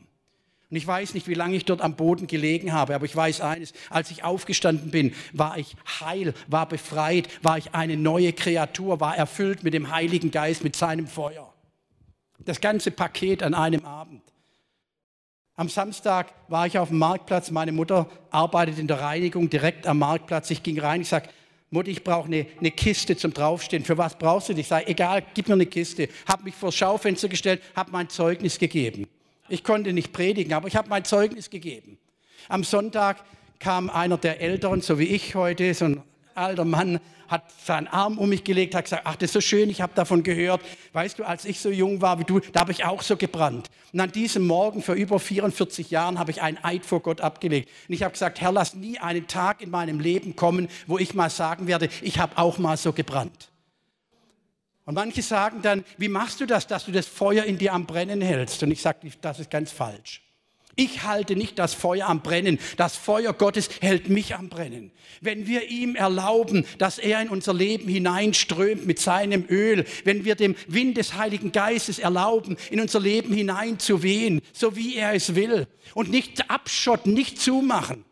Und 0.70 0.76
ich 0.76 0.86
weiß 0.86 1.14
nicht, 1.14 1.26
wie 1.28 1.34
lange 1.34 1.56
ich 1.56 1.64
dort 1.64 1.80
am 1.80 1.96
Boden 1.96 2.26
gelegen 2.26 2.72
habe, 2.72 2.94
aber 2.94 3.04
ich 3.04 3.16
weiß 3.16 3.40
eines, 3.40 3.72
als 3.88 4.10
ich 4.10 4.22
aufgestanden 4.22 4.90
bin, 4.90 5.14
war 5.32 5.58
ich 5.58 5.74
heil, 6.00 6.34
war 6.46 6.68
befreit, 6.68 7.28
war 7.42 7.58
ich 7.58 7.74
eine 7.74 7.96
neue 7.96 8.32
Kreatur, 8.32 9.00
war 9.00 9.16
erfüllt 9.16 9.64
mit 9.64 9.74
dem 9.74 9.90
Heiligen 9.90 10.30
Geist, 10.30 10.62
mit 10.62 10.76
seinem 10.76 11.06
Feuer. 11.06 11.52
Das 12.38 12.60
ganze 12.60 12.90
Paket 12.90 13.42
an 13.42 13.54
einem 13.54 13.84
Abend. 13.84 14.29
Am 15.60 15.68
Samstag 15.68 16.32
war 16.48 16.66
ich 16.66 16.78
auf 16.78 16.88
dem 16.88 16.96
Marktplatz. 16.96 17.50
Meine 17.50 17.70
Mutter 17.70 18.08
arbeitet 18.30 18.78
in 18.78 18.86
der 18.86 18.98
Reinigung 18.98 19.50
direkt 19.50 19.86
am 19.86 19.98
Marktplatz. 19.98 20.50
Ich 20.50 20.62
ging 20.62 20.80
rein, 20.80 21.02
ich 21.02 21.08
sage, 21.10 21.28
Mutter, 21.68 21.90
ich 21.90 22.02
brauche 22.02 22.28
eine, 22.28 22.46
eine, 22.58 22.70
Kiste 22.70 23.14
zum 23.14 23.34
Draufstehen. 23.34 23.84
Für 23.84 23.98
was 23.98 24.16
brauchst 24.16 24.48
du 24.48 24.54
die? 24.54 24.62
Ich 24.62 24.68
sage, 24.68 24.86
egal, 24.86 25.22
gib 25.34 25.48
mir 25.48 25.52
eine 25.52 25.66
Kiste. 25.66 26.08
Habe 26.26 26.44
mich 26.44 26.54
vor 26.54 26.72
Schaufenster 26.72 27.28
gestellt, 27.28 27.60
habe 27.76 27.90
mein 27.90 28.08
Zeugnis 28.08 28.58
gegeben. 28.58 29.06
Ich 29.50 29.62
konnte 29.62 29.92
nicht 29.92 30.14
predigen, 30.14 30.54
aber 30.54 30.66
ich 30.66 30.76
habe 30.76 30.88
mein 30.88 31.04
Zeugnis 31.04 31.50
gegeben. 31.50 31.98
Am 32.48 32.64
Sonntag 32.64 33.18
kam 33.58 33.90
einer 33.90 34.16
der 34.16 34.40
Älteren, 34.40 34.80
so 34.80 34.98
wie 34.98 35.08
ich 35.08 35.34
heute, 35.34 35.74
so 35.74 35.84
ein 35.84 36.02
alter 36.40 36.64
Mann, 36.64 36.98
hat 37.28 37.44
seinen 37.64 37.86
Arm 37.86 38.18
um 38.18 38.28
mich 38.28 38.42
gelegt, 38.42 38.74
hat 38.74 38.84
gesagt, 38.84 39.02
ach, 39.04 39.14
das 39.14 39.28
ist 39.28 39.32
so 39.34 39.40
schön, 39.40 39.70
ich 39.70 39.80
habe 39.80 39.92
davon 39.94 40.24
gehört. 40.24 40.60
Weißt 40.92 41.18
du, 41.18 41.24
als 41.24 41.44
ich 41.44 41.60
so 41.60 41.70
jung 41.70 42.02
war 42.02 42.18
wie 42.18 42.24
du, 42.24 42.40
da 42.40 42.60
habe 42.60 42.72
ich 42.72 42.84
auch 42.84 43.02
so 43.02 43.16
gebrannt. 43.16 43.70
Und 43.92 44.00
an 44.00 44.10
diesem 44.10 44.46
Morgen 44.46 44.82
vor 44.82 44.96
über 44.96 45.20
44 45.20 45.90
Jahren 45.90 46.18
habe 46.18 46.32
ich 46.32 46.42
einen 46.42 46.58
Eid 46.64 46.84
vor 46.84 47.00
Gott 47.00 47.20
abgelegt. 47.20 47.70
Und 47.88 47.94
ich 47.94 48.02
habe 48.02 48.12
gesagt, 48.12 48.40
Herr, 48.40 48.50
lass 48.50 48.74
nie 48.74 48.98
einen 48.98 49.28
Tag 49.28 49.62
in 49.62 49.70
meinem 49.70 50.00
Leben 50.00 50.34
kommen, 50.34 50.68
wo 50.88 50.98
ich 50.98 51.14
mal 51.14 51.30
sagen 51.30 51.68
werde, 51.68 51.88
ich 52.02 52.18
habe 52.18 52.36
auch 52.36 52.58
mal 52.58 52.76
so 52.76 52.92
gebrannt. 52.92 53.50
Und 54.84 54.94
manche 54.94 55.22
sagen 55.22 55.62
dann, 55.62 55.84
wie 55.98 56.08
machst 56.08 56.40
du 56.40 56.46
das, 56.46 56.66
dass 56.66 56.86
du 56.86 56.90
das 56.90 57.06
Feuer 57.06 57.44
in 57.44 57.58
dir 57.58 57.74
am 57.74 57.86
Brennen 57.86 58.20
hältst? 58.20 58.60
Und 58.64 58.72
ich 58.72 58.82
sage, 58.82 59.08
das 59.20 59.38
ist 59.38 59.50
ganz 59.50 59.70
falsch. 59.70 60.22
Ich 60.76 61.02
halte 61.02 61.36
nicht 61.36 61.58
das 61.58 61.74
Feuer 61.74 62.08
am 62.08 62.22
Brennen. 62.22 62.58
Das 62.76 62.96
Feuer 62.96 63.32
Gottes 63.32 63.68
hält 63.80 64.08
mich 64.08 64.34
am 64.34 64.48
Brennen. 64.48 64.92
Wenn 65.20 65.46
wir 65.46 65.68
ihm 65.68 65.96
erlauben, 65.96 66.64
dass 66.78 66.98
er 66.98 67.20
in 67.20 67.28
unser 67.28 67.52
Leben 67.52 67.88
hineinströmt 67.88 68.86
mit 68.86 68.98
seinem 68.98 69.44
Öl, 69.48 69.84
wenn 70.04 70.24
wir 70.24 70.36
dem 70.36 70.54
Wind 70.68 70.96
des 70.96 71.14
Heiligen 71.14 71.52
Geistes 71.52 71.98
erlauben, 71.98 72.56
in 72.70 72.80
unser 72.80 73.00
Leben 73.00 73.34
hineinzuwehen, 73.34 74.40
so 74.52 74.76
wie 74.76 74.96
er 74.96 75.14
es 75.14 75.34
will, 75.34 75.66
und 75.94 76.10
nicht 76.10 76.50
abschotten, 76.50 77.12
nicht 77.12 77.40
zumachen. 77.40 78.04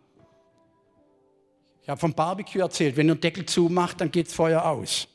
Ich 1.82 1.88
habe 1.88 2.00
vom 2.00 2.12
Barbecue 2.12 2.60
erzählt, 2.60 2.96
wenn 2.98 3.08
ihr 3.08 3.14
den 3.14 3.22
Deckel 3.22 3.46
zumacht, 3.46 4.00
dann 4.00 4.10
geht 4.10 4.26
das 4.26 4.34
Feuer 4.34 4.64
aus. 4.66 5.08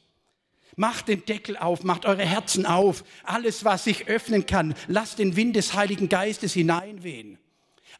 Macht 0.75 1.07
den 1.07 1.23
Deckel 1.25 1.57
auf, 1.57 1.83
macht 1.83 2.05
eure 2.05 2.25
Herzen 2.25 2.65
auf. 2.65 3.03
Alles, 3.23 3.63
was 3.63 3.83
sich 3.83 4.07
öffnen 4.07 4.45
kann, 4.45 4.73
lasst 4.87 5.19
den 5.19 5.35
Wind 5.35 5.55
des 5.55 5.73
Heiligen 5.73 6.09
Geistes 6.09 6.53
hineinwehen. 6.53 7.37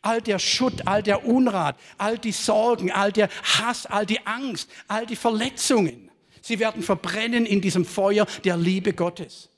All 0.02 0.22
der 0.22 0.40
Schutt, 0.40 0.88
all 0.88 1.04
der 1.04 1.26
Unrat, 1.26 1.78
all 1.98 2.18
die 2.18 2.32
Sorgen, 2.32 2.92
all 2.92 3.12
der 3.12 3.30
Hass, 3.44 3.86
all 3.86 4.06
die 4.06 4.26
Angst, 4.26 4.70
all 4.88 5.06
die 5.06 5.16
Verletzungen, 5.16 6.10
sie 6.42 6.60
werden 6.60 6.84
verbrennen 6.84 7.46
in 7.46 7.62
diesem 7.62 7.86
Feuer 7.86 8.26
der 8.44 8.58
Liebe 8.58 8.94
Gottes. 8.94 9.50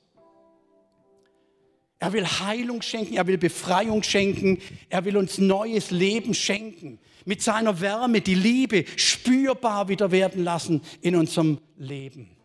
Er 1.98 2.12
will 2.12 2.26
Heilung 2.26 2.82
schenken, 2.82 3.14
er 3.16 3.26
will 3.26 3.38
Befreiung 3.38 4.02
schenken, 4.02 4.58
er 4.90 5.04
will 5.06 5.16
uns 5.16 5.38
neues 5.38 5.90
Leben 5.90 6.34
schenken. 6.34 6.98
Mit 7.24 7.42
seiner 7.42 7.80
Wärme 7.80 8.20
die 8.20 8.34
Liebe 8.34 8.84
spürbar 8.96 9.88
wieder 9.88 10.10
werden 10.10 10.44
lassen 10.44 10.82
in 11.00 11.16
unserem 11.16 11.58
Leben. 11.78 12.35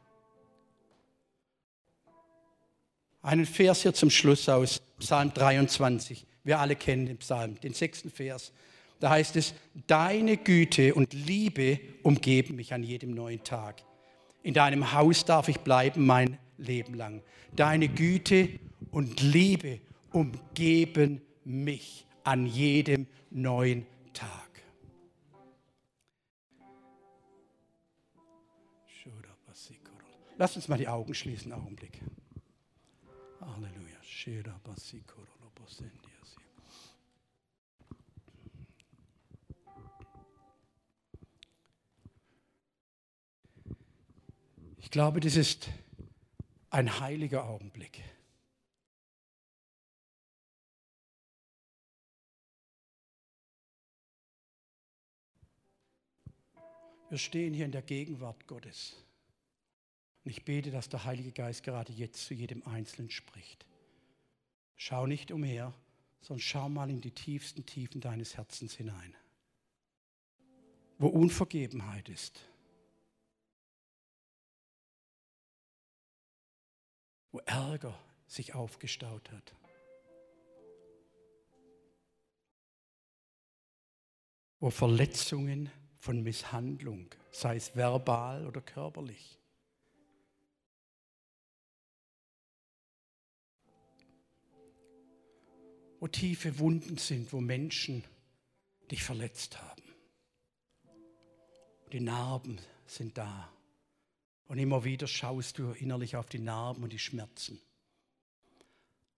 Einen 3.22 3.46
Vers 3.46 3.84
hier 3.84 3.94
zum 3.94 4.10
Schluss 4.10 4.50
aus 4.50 4.82
Psalm 5.00 5.32
23. 5.34 6.26
Wir 6.44 6.60
alle 6.60 6.76
kennen 6.76 7.06
den 7.06 7.18
Psalm, 7.18 7.60
den 7.60 7.74
sechsten 7.74 8.10
Vers. 8.10 8.52
Da 9.00 9.12
heißt 9.12 9.36
es, 9.36 9.54
deine 9.88 10.38
Güte 10.38 10.96
und 10.96 11.14
Liebe 11.14 11.80
umgeben 12.02 12.56
mich 12.56 12.74
an 12.74 12.84
jedem 12.84 13.12
neuen 13.12 13.44
Tag. 13.44 13.84
In 14.42 14.56
deinem 14.56 14.94
Haus 14.94 15.24
darf 15.24 15.50
ich 15.50 15.60
bleiben 15.60 16.06
mein 16.06 16.40
Leben 16.58 16.96
lang. 16.96 17.22
Deine 17.56 17.90
Güte 17.90 18.60
und 18.90 19.22
Liebe 19.22 19.80
umgeben 20.12 21.22
mich 21.46 22.08
an 22.24 22.48
jedem 22.48 23.06
neuen 23.30 23.86
Tag. 24.14 24.52
Lass 30.38 30.56
uns 30.56 30.68
mal 30.68 30.78
die 30.80 30.88
Augen 30.88 31.14
schließen, 31.14 31.54
Augenblick. 31.54 32.02
Ich 44.78 44.92
glaube, 44.92 45.22
das 45.22 45.36
ist 45.36 45.70
ein 46.70 47.00
heiliger 47.00 47.46
Augenblick. 47.46 48.04
Wir 57.10 57.18
stehen 57.18 57.56
hier 57.56 57.66
in 57.66 57.72
der 57.72 57.82
Gegenwart 57.82 58.46
Gottes. 58.46 58.96
Und 60.24 60.30
ich 60.30 60.46
bete, 60.46 60.70
dass 60.70 60.90
der 60.90 61.06
Heilige 61.06 61.32
Geist 61.32 61.64
gerade 61.64 61.92
jetzt 61.92 62.24
zu 62.26 62.36
jedem 62.36 62.62
Einzelnen 62.68 63.10
spricht. 63.10 63.66
Schau 64.84 65.06
nicht 65.06 65.30
umher, 65.32 65.76
sondern 66.22 66.42
schau 66.42 66.68
mal 66.68 66.90
in 66.90 67.02
die 67.02 67.12
tiefsten 67.12 67.64
Tiefen 67.68 68.02
deines 68.02 68.36
Herzens 68.36 68.74
hinein, 68.74 69.16
wo 70.98 71.06
Unvergebenheit 71.06 72.10
ist, 72.10 72.50
wo 77.32 77.38
Ärger 77.46 77.96
sich 78.26 78.56
aufgestaut 78.56 79.32
hat. 79.32 79.54
Wo 84.60 84.72
Verletzungen 84.72 85.70
von 86.00 86.24
Misshandlung, 86.24 87.12
sei 87.30 87.56
es 87.56 87.76
verbal 87.76 88.48
oder 88.48 88.62
körperlich, 88.62 89.41
wo 96.02 96.08
tiefe 96.08 96.58
Wunden 96.58 96.98
sind, 96.98 97.32
wo 97.32 97.40
Menschen 97.40 98.04
dich 98.90 99.04
verletzt 99.04 99.62
haben. 99.62 99.84
Die 101.94 102.00
Narben 102.00 102.60
sind 102.88 103.20
da. 103.20 103.54
Und 104.46 104.58
immer 104.58 104.84
wieder 104.84 105.06
schaust 105.06 105.60
du 105.60 105.72
innerlich 105.74 106.16
auf 106.16 106.26
die 106.26 106.40
Narben 106.40 106.84
und 106.84 106.92
die 106.92 107.00
Schmerzen. 107.00 107.62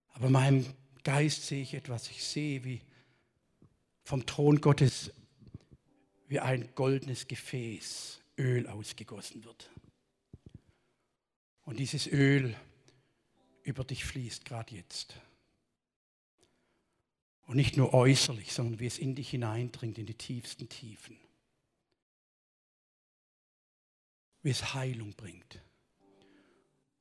Aber 0.10 0.28
in 0.28 0.34
meinem 0.34 0.74
Geist 1.06 1.48
sehe 1.48 1.63
ich 1.63 1.74
etwas. 1.74 2.12
Ich 2.12 2.22
sehe, 2.22 2.65
wie 2.65 2.82
vom 4.04 4.26
Thron 4.26 4.60
Gottes 4.60 5.12
wie 6.28 6.41
ein 6.41 6.76
goldenes 6.76 7.30
Gefäß 7.30 8.19
Öl 8.38 8.67
ausgegossen 8.67 9.46
wird. 9.46 9.72
Und 11.63 11.80
dieses 11.80 12.08
Öl 12.08 12.54
über 13.63 13.86
dich 13.86 14.04
fließt 14.04 14.43
gerade 14.43 14.76
jetzt. 14.76 15.15
Und 17.45 17.58
nicht 17.58 17.77
nur 17.77 17.93
äußerlich, 17.93 18.53
sondern 18.53 18.79
wie 18.79 18.88
es 18.88 18.97
in 18.97 19.15
dich 19.15 19.29
hineindringt, 19.29 19.97
in 19.97 20.06
die 20.06 20.13
tiefsten 20.13 20.69
Tiefen. 20.69 21.17
Wie 24.41 24.49
es 24.49 24.73
Heilung 24.73 25.13
bringt. 25.13 25.62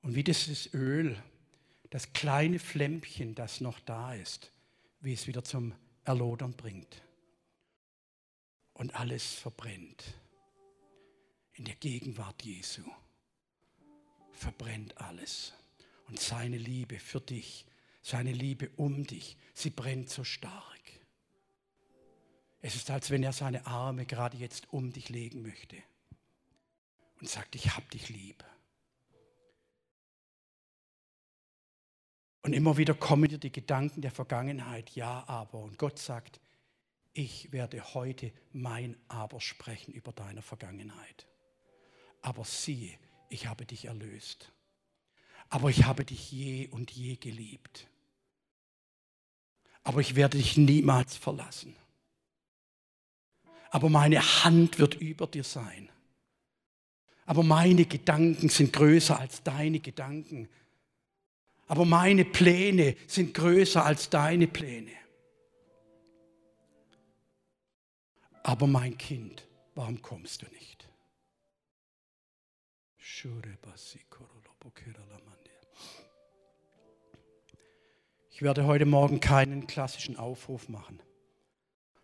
Und 0.02 0.14
wie 0.14 0.24
dieses 0.24 0.72
Öl, 0.74 1.16
das 1.90 2.12
kleine 2.12 2.58
Flämmchen, 2.58 3.34
das 3.34 3.60
noch 3.60 3.78
da 3.80 4.14
ist, 4.14 4.50
wie 5.00 5.12
es 5.12 5.26
wieder 5.26 5.44
zum 5.44 5.74
Erlodern 6.04 6.54
bringt. 6.54 7.02
Und 8.74 8.94
alles 8.94 9.34
verbrennt. 9.34 10.02
In 11.54 11.64
der 11.64 11.76
Gegenwart 11.76 12.42
Jesu 12.42 12.82
verbrennt 14.32 14.98
alles. 14.98 15.52
Und 16.08 16.18
seine 16.18 16.58
Liebe 16.58 16.98
für 16.98 17.20
dich 17.20 17.64
seine 18.02 18.32
Liebe 18.32 18.68
um 18.76 19.06
dich, 19.06 19.36
sie 19.54 19.70
brennt 19.70 20.10
so 20.10 20.24
stark. 20.24 20.80
Es 22.60 22.74
ist, 22.74 22.90
als 22.90 23.10
wenn 23.10 23.22
er 23.22 23.32
seine 23.32 23.66
Arme 23.66 24.04
gerade 24.06 24.36
jetzt 24.36 24.72
um 24.72 24.92
dich 24.92 25.08
legen 25.08 25.42
möchte 25.42 25.76
und 27.20 27.28
sagt, 27.28 27.54
ich 27.54 27.76
hab 27.76 27.88
dich 27.90 28.08
lieb. 28.08 28.44
Und 32.42 32.52
immer 32.54 32.76
wieder 32.76 32.94
kommen 32.94 33.28
dir 33.28 33.38
die 33.38 33.52
Gedanken 33.52 34.02
der 34.02 34.10
Vergangenheit, 34.10 34.90
ja, 34.96 35.24
aber. 35.28 35.60
Und 35.60 35.78
Gott 35.78 36.00
sagt, 36.00 36.40
ich 37.12 37.52
werde 37.52 37.94
heute 37.94 38.32
mein 38.52 38.96
Aber 39.06 39.40
sprechen 39.40 39.92
über 39.92 40.12
deine 40.12 40.42
Vergangenheit. 40.42 41.28
Aber 42.20 42.44
siehe, 42.44 42.98
ich 43.28 43.46
habe 43.46 43.64
dich 43.64 43.84
erlöst. 43.84 44.52
Aber 45.50 45.70
ich 45.70 45.84
habe 45.84 46.04
dich 46.04 46.32
je 46.32 46.66
und 46.68 46.90
je 46.90 47.16
geliebt 47.16 47.88
aber 49.84 50.00
ich 50.00 50.14
werde 50.14 50.38
dich 50.38 50.56
niemals 50.56 51.16
verlassen. 51.16 51.74
Aber 53.70 53.88
meine 53.88 54.20
Hand 54.44 54.78
wird 54.78 54.94
über 54.94 55.26
dir 55.26 55.44
sein. 55.44 55.88
Aber 57.24 57.42
meine 57.42 57.86
Gedanken 57.86 58.48
sind 58.48 58.72
größer 58.72 59.18
als 59.18 59.42
deine 59.42 59.80
Gedanken. 59.80 60.48
Aber 61.66 61.84
meine 61.84 62.24
Pläne 62.24 62.96
sind 63.06 63.32
größer 63.32 63.84
als 63.84 64.10
deine 64.10 64.46
Pläne. 64.46 64.92
Aber 68.42 68.66
mein 68.66 68.98
Kind, 68.98 69.46
warum 69.74 70.02
kommst 70.02 70.42
du 70.42 70.46
nicht? 70.46 70.88
Shure 72.98 73.56
basi 73.62 74.00
korolo 74.10 74.52
Ich 78.34 78.40
werde 78.40 78.64
heute 78.64 78.86
Morgen 78.86 79.20
keinen 79.20 79.66
klassischen 79.66 80.16
Aufruf 80.16 80.70
machen. 80.70 80.98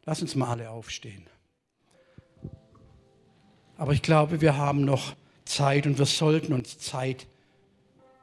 Lass 0.05 0.21
uns 0.21 0.35
mal 0.35 0.51
alle 0.51 0.69
aufstehen. 0.71 1.27
Aber 3.79 3.95
ich 3.95 4.03
glaube, 4.03 4.43
wir 4.43 4.59
haben 4.59 4.85
noch 4.85 5.17
Zeit 5.47 5.87
und 5.87 5.97
wir 5.99 6.05
sollten 6.05 6.53
uns 6.53 6.79
Zeit 6.79 7.27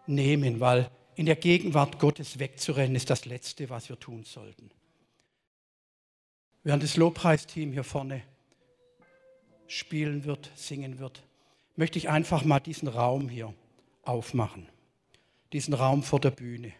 nehmen, 0.05 0.59
weil 0.59 0.91
in 1.15 1.25
der 1.25 1.35
Gegenwart 1.35 1.97
Gottes 1.97 2.37
wegzurennen 2.37 2.95
ist 2.95 3.09
das 3.09 3.25
Letzte, 3.25 3.71
was 3.71 3.89
wir 3.89 3.99
tun 3.99 4.23
sollten. 4.23 4.69
Während 6.63 6.83
das 6.83 6.97
Lobpreisteam 6.97 7.71
hier 7.71 7.83
vorne 7.83 8.21
spielen 9.65 10.25
wird, 10.25 10.51
singen 10.55 10.99
wird, 10.99 11.23
möchte 11.75 11.97
ich 11.97 12.07
einfach 12.07 12.45
mal 12.45 12.59
diesen 12.59 12.87
Raum 12.87 13.29
hier 13.29 13.51
aufmachen. 14.03 14.69
Diesen 15.53 15.73
Raum 15.73 16.03
vor 16.03 16.19
der 16.19 16.31
Bühne. 16.31 16.71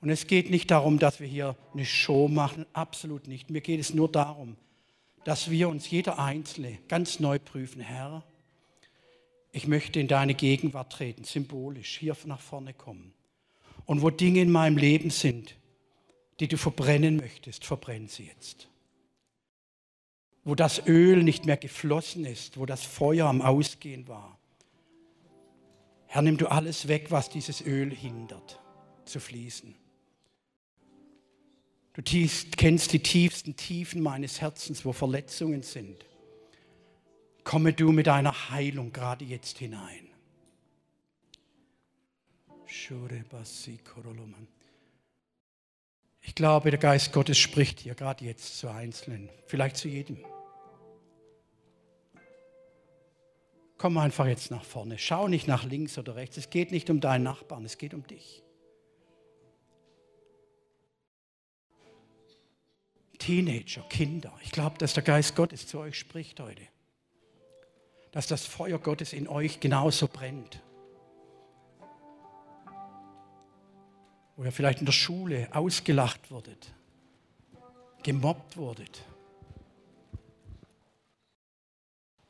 Und 0.00 0.08
es 0.08 0.26
geht 0.26 0.50
nicht 0.50 0.70
darum, 0.70 0.98
dass 0.98 1.20
wir 1.20 1.26
hier 1.26 1.56
eine 1.74 1.84
Show 1.84 2.28
machen, 2.28 2.64
absolut 2.72 3.28
nicht. 3.28 3.50
Mir 3.50 3.60
geht 3.60 3.80
es 3.80 3.92
nur 3.92 4.10
darum, 4.10 4.56
dass 5.24 5.50
wir 5.50 5.68
uns 5.68 5.90
jeder 5.90 6.18
Einzelne 6.18 6.78
ganz 6.88 7.20
neu 7.20 7.38
prüfen, 7.38 7.80
Herr, 7.80 8.24
ich 9.52 9.66
möchte 9.66 9.98
in 9.98 10.08
deine 10.08 10.34
Gegenwart 10.34 10.92
treten, 10.92 11.24
symbolisch, 11.24 11.98
hier 11.98 12.16
nach 12.24 12.40
vorne 12.40 12.72
kommen. 12.72 13.12
Und 13.84 14.02
wo 14.02 14.10
Dinge 14.10 14.40
in 14.40 14.52
meinem 14.52 14.76
Leben 14.76 15.10
sind, 15.10 15.56
die 16.38 16.48
du 16.48 16.56
verbrennen 16.56 17.16
möchtest, 17.16 17.64
verbrenn 17.64 18.08
sie 18.08 18.24
jetzt. 18.24 18.68
Wo 20.44 20.54
das 20.54 20.86
Öl 20.86 21.22
nicht 21.22 21.46
mehr 21.46 21.56
geflossen 21.56 22.24
ist, 22.24 22.56
wo 22.56 22.64
das 22.64 22.84
Feuer 22.84 23.26
am 23.26 23.42
Ausgehen 23.42 24.06
war. 24.08 24.38
Herr, 26.06 26.22
nimm 26.22 26.38
du 26.38 26.46
alles 26.46 26.88
weg, 26.88 27.10
was 27.10 27.28
dieses 27.28 27.60
Öl 27.60 27.94
hindert, 27.94 28.60
zu 29.04 29.20
fließen. 29.20 29.74
Du 31.94 32.02
kennst 32.02 32.92
die 32.92 33.02
tiefsten 33.02 33.56
Tiefen 33.56 34.00
meines 34.02 34.40
Herzens, 34.40 34.84
wo 34.84 34.92
Verletzungen 34.92 35.62
sind. 35.62 36.04
Komme 37.42 37.72
du 37.72 37.90
mit 37.90 38.06
deiner 38.06 38.50
Heilung 38.50 38.92
gerade 38.92 39.24
jetzt 39.24 39.58
hinein. 39.58 40.06
Ich 46.22 46.34
glaube, 46.34 46.70
der 46.70 46.78
Geist 46.78 47.12
Gottes 47.12 47.38
spricht 47.38 47.80
hier 47.80 47.94
gerade 47.94 48.24
jetzt 48.24 48.58
zu 48.58 48.68
Einzelnen, 48.68 49.28
vielleicht 49.46 49.76
zu 49.76 49.88
jedem. 49.88 50.18
Komm 53.78 53.96
einfach 53.96 54.26
jetzt 54.26 54.50
nach 54.50 54.62
vorne. 54.62 54.98
Schau 54.98 55.26
nicht 55.26 55.48
nach 55.48 55.64
links 55.64 55.96
oder 55.98 56.14
rechts. 56.14 56.36
Es 56.36 56.50
geht 56.50 56.70
nicht 56.70 56.90
um 56.90 57.00
deinen 57.00 57.24
Nachbarn, 57.24 57.64
es 57.64 57.78
geht 57.78 57.94
um 57.94 58.06
dich. 58.06 58.42
Teenager, 63.20 63.82
Kinder. 63.82 64.32
Ich 64.42 64.50
glaube, 64.50 64.78
dass 64.78 64.94
der 64.94 65.04
Geist 65.04 65.36
Gottes 65.36 65.66
zu 65.66 65.78
euch 65.78 65.96
spricht 65.96 66.40
heute. 66.40 66.62
Dass 68.10 68.26
das 68.26 68.46
Feuer 68.46 68.78
Gottes 68.78 69.12
in 69.12 69.28
euch 69.28 69.60
genauso 69.60 70.08
brennt. 70.08 70.60
Wo 74.36 74.44
ihr 74.44 74.52
vielleicht 74.52 74.80
in 74.80 74.86
der 74.86 74.92
Schule 74.92 75.48
ausgelacht 75.52 76.30
wurdet, 76.30 76.72
gemobbt 78.02 78.56
wurdet. 78.56 79.04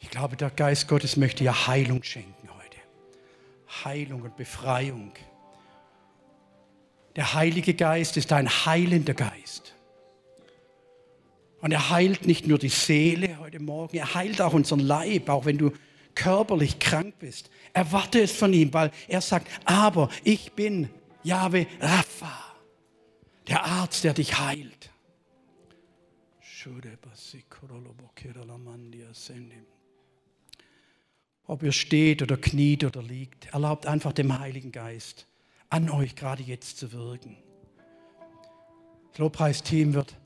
Ich 0.00 0.10
glaube, 0.10 0.36
der 0.36 0.50
Geist 0.50 0.88
Gottes 0.88 1.16
möchte 1.16 1.44
ja 1.44 1.68
Heilung 1.68 2.02
schenken 2.02 2.48
heute. 2.52 2.78
Heilung 3.84 4.22
und 4.22 4.36
Befreiung. 4.36 5.12
Der 7.14 7.32
Heilige 7.34 7.74
Geist 7.74 8.16
ist 8.16 8.32
ein 8.32 8.48
heilender 8.48 9.14
Geist. 9.14 9.76
Und 11.60 11.72
er 11.72 11.90
heilt 11.90 12.26
nicht 12.26 12.46
nur 12.46 12.58
die 12.58 12.70
Seele 12.70 13.38
heute 13.38 13.60
Morgen, 13.60 13.96
er 13.96 14.14
heilt 14.14 14.40
auch 14.40 14.54
unseren 14.54 14.80
Leib, 14.80 15.28
auch 15.28 15.44
wenn 15.44 15.58
du 15.58 15.72
körperlich 16.14 16.78
krank 16.78 17.14
bist. 17.18 17.50
Erwarte 17.72 18.20
es 18.20 18.32
von 18.32 18.52
ihm, 18.52 18.72
weil 18.72 18.90
er 19.08 19.20
sagt, 19.20 19.48
aber 19.64 20.08
ich 20.24 20.52
bin 20.52 20.88
Yahweh 21.22 21.66
Rapha, 21.80 22.56
der 23.46 23.64
Arzt, 23.64 24.04
der 24.04 24.14
dich 24.14 24.38
heilt. 24.38 24.90
Ob 31.46 31.62
ihr 31.62 31.72
steht 31.72 32.22
oder 32.22 32.36
kniet 32.36 32.84
oder 32.84 33.02
liegt, 33.02 33.46
erlaubt 33.52 33.86
einfach 33.86 34.12
dem 34.12 34.38
Heiligen 34.38 34.72
Geist 34.72 35.26
an 35.68 35.88
euch 35.88 36.16
gerade 36.16 36.42
jetzt 36.42 36.78
zu 36.78 36.92
wirken. 36.92 37.36
Das 39.10 39.18
Lobpreisteam 39.18 39.94
wird 39.94 40.16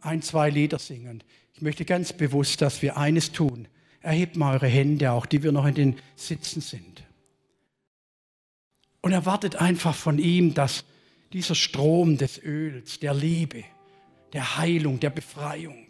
ein, 0.00 0.22
zwei 0.22 0.50
Lieder 0.50 0.78
singen. 0.78 1.22
Ich 1.54 1.62
möchte 1.62 1.84
ganz 1.84 2.12
bewusst, 2.12 2.62
dass 2.62 2.82
wir 2.82 2.96
eines 2.96 3.32
tun. 3.32 3.68
Erhebt 4.00 4.36
mal 4.36 4.54
eure 4.54 4.66
Hände, 4.66 5.12
auch 5.12 5.26
die 5.26 5.42
wir 5.42 5.52
noch 5.52 5.66
in 5.66 5.74
den 5.74 5.98
Sitzen 6.16 6.60
sind. 6.60 7.02
Und 9.02 9.12
erwartet 9.12 9.56
einfach 9.56 9.94
von 9.94 10.18
ihm, 10.18 10.54
dass 10.54 10.84
dieser 11.32 11.54
Strom 11.54 12.16
des 12.16 12.42
Öls, 12.42 12.98
der 13.00 13.14
Liebe, 13.14 13.64
der 14.32 14.56
Heilung, 14.56 15.00
der 15.00 15.10
Befreiung, 15.10 15.86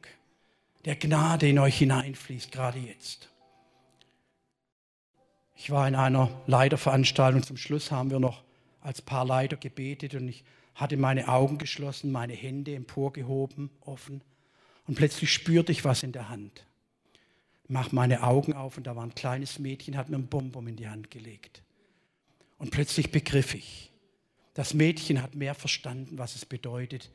der 0.84 0.96
Gnade 0.96 1.48
in 1.48 1.58
euch 1.58 1.78
hineinfließt, 1.78 2.52
gerade 2.52 2.78
jetzt. 2.78 3.28
Ich 5.56 5.70
war 5.70 5.86
in 5.86 5.94
einer 5.94 6.30
Leiterveranstaltung, 6.46 7.42
zum 7.42 7.56
Schluss 7.56 7.90
haben 7.90 8.11
wir 8.11 8.18
noch 8.18 8.42
als 8.80 9.02
Paar 9.02 9.26
Leiter 9.26 9.56
gebetet 9.56 10.14
und 10.14 10.28
ich 10.28 10.42
hatte 10.74 10.96
meine 10.96 11.28
Augen 11.28 11.58
geschlossen, 11.58 12.12
meine 12.12 12.32
Hände 12.32 12.74
emporgehoben, 12.74 13.70
offen. 13.80 14.22
Und 14.86 14.94
plötzlich 14.94 15.32
spürte 15.32 15.72
ich 15.72 15.84
was 15.84 16.02
in 16.02 16.12
der 16.12 16.28
Hand. 16.28 16.66
Mach 17.68 17.92
meine 17.92 18.22
Augen 18.22 18.52
auf 18.52 18.76
und 18.76 18.86
da 18.86 18.96
war 18.96 19.04
ein 19.04 19.14
kleines 19.14 19.58
Mädchen, 19.58 19.96
hat 19.96 20.08
mir 20.08 20.16
ein 20.16 20.26
Bonbon 20.26 20.66
in 20.66 20.76
die 20.76 20.88
Hand 20.88 21.10
gelegt. 21.10 21.62
Und 22.58 22.70
plötzlich 22.70 23.12
begriff 23.12 23.54
ich, 23.54 23.90
das 24.54 24.74
Mädchen 24.74 25.22
hat 25.22 25.34
mehr 25.34 25.54
verstanden, 25.54 26.18
was 26.18 26.34
es 26.34 26.44
bedeutet, 26.44 27.10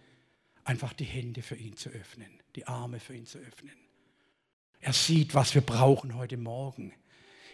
einfach 0.64 0.94
die 0.94 1.06
Hände 1.06 1.42
für 1.42 1.56
ihn 1.56 1.76
zu 1.76 1.90
öffnen, 1.90 2.30
die 2.56 2.68
Arme 2.68 3.00
für 3.00 3.16
ihn 3.16 3.26
zu 3.26 3.38
öffnen. 3.38 3.76
Er 4.80 4.94
sieht, 4.94 5.34
was 5.34 5.54
wir 5.54 5.62
brauchen 5.62 6.16
heute 6.16 6.38
Morgen. 6.38 6.94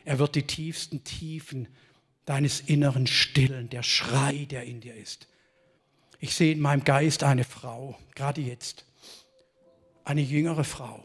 Er 0.06 0.20
wird 0.20 0.36
die 0.36 0.48
tiefsten 0.48 1.04
Tiefen 1.04 1.68
deines 2.26 2.62
Inneren 2.62 3.08
stillen, 3.08 3.70
der 3.70 3.84
Schrei, 3.84 4.46
der 4.46 4.64
in 4.64 4.82
dir 4.82 4.96
ist. 4.96 5.28
Ich 6.24 6.36
sehe 6.36 6.52
in 6.52 6.60
meinem 6.60 6.84
Geist 6.84 7.24
eine 7.24 7.44
Frau, 7.44 7.98
gerade 8.14 8.42
jetzt, 8.42 8.86
eine 10.04 10.22
jüngere 10.22 10.64
Frau, 10.64 11.04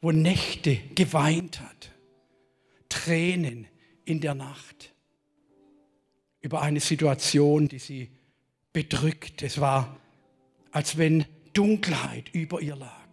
wo 0.00 0.12
Nächte 0.12 0.76
geweint 0.94 1.60
hat, 1.60 1.90
Tränen 2.88 3.66
in 4.04 4.20
der 4.20 4.34
Nacht 4.34 4.94
über 6.40 6.62
eine 6.62 6.78
Situation, 6.78 7.66
die 7.66 7.80
sie 7.80 8.10
bedrückt. 8.72 9.42
Es 9.42 9.60
war, 9.60 10.00
als 10.70 10.96
wenn 10.96 11.26
Dunkelheit 11.52 12.28
über 12.32 12.60
ihr 12.60 12.76
lag. 12.76 13.08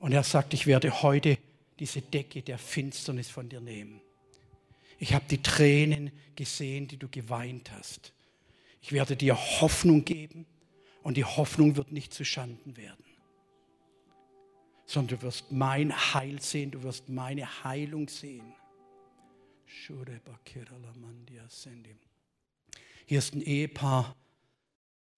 Und 0.00 0.10
er 0.10 0.24
sagt, 0.24 0.52
ich 0.52 0.66
werde 0.66 1.02
heute 1.02 1.38
diese 1.78 2.02
Decke 2.02 2.42
der 2.42 2.58
Finsternis 2.58 3.30
von 3.30 3.48
dir 3.48 3.60
nehmen. 3.60 4.00
Ich 4.98 5.14
habe 5.14 5.24
die 5.30 5.42
Tränen 5.42 6.10
gesehen, 6.34 6.88
die 6.88 6.96
du 6.96 7.08
geweint 7.08 7.70
hast. 7.70 8.12
Ich 8.82 8.90
werde 8.92 9.16
dir 9.16 9.36
Hoffnung 9.36 10.04
geben 10.04 10.44
und 11.02 11.16
die 11.16 11.24
Hoffnung 11.24 11.76
wird 11.76 11.92
nicht 11.92 12.12
zu 12.12 12.24
Schanden 12.24 12.76
werden, 12.76 13.04
sondern 14.84 15.18
du 15.18 15.22
wirst 15.22 15.52
mein 15.52 15.92
Heil 16.14 16.42
sehen, 16.42 16.72
du 16.72 16.82
wirst 16.82 17.08
meine 17.08 17.64
Heilung 17.64 18.08
sehen. 18.08 18.54
Hier 23.06 23.18
ist 23.18 23.34
ein 23.34 23.40
Ehepaar, 23.40 24.16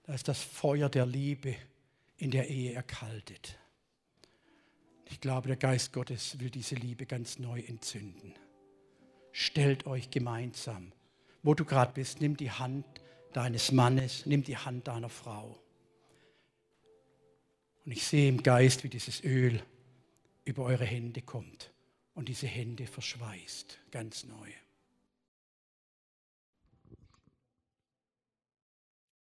da 0.05 0.13
ist 0.15 0.29
das 0.29 0.43
Feuer 0.43 0.91
der 0.91 1.07
Liebe 1.07 1.57
in 2.19 2.31
der 2.31 2.49
Ehe 2.51 2.75
erkaltet. 2.75 3.59
Ich 5.07 5.21
glaube, 5.21 5.49
der 5.49 5.57
Geist 5.57 5.93
Gottes 5.93 6.39
will 6.39 6.51
diese 6.51 6.75
Liebe 6.75 7.07
ganz 7.07 7.39
neu 7.39 7.61
entzünden. 7.61 8.35
Stellt 9.33 9.87
euch 9.87 10.11
gemeinsam, 10.11 10.93
wo 11.43 11.55
du 11.55 11.65
gerade 11.65 11.93
bist, 11.93 12.21
nimm 12.21 12.37
die 12.37 12.51
Hand 12.51 12.85
deines 13.37 13.73
Mannes, 13.73 14.27
nimm 14.27 14.43
die 14.43 14.57
Hand 14.57 14.89
deiner 14.89 15.11
Frau. 15.11 15.59
Und 17.85 17.93
ich 17.93 18.07
sehe 18.07 18.29
im 18.29 18.43
Geist, 18.43 18.85
wie 18.85 18.89
dieses 18.89 19.23
Öl 19.23 19.63
über 20.45 20.65
eure 20.65 20.85
Hände 20.85 21.21
kommt 21.21 21.73
und 22.15 22.29
diese 22.29 22.47
Hände 22.47 22.87
verschweißt, 22.87 23.79
ganz 23.91 24.25
neu. 24.25 24.51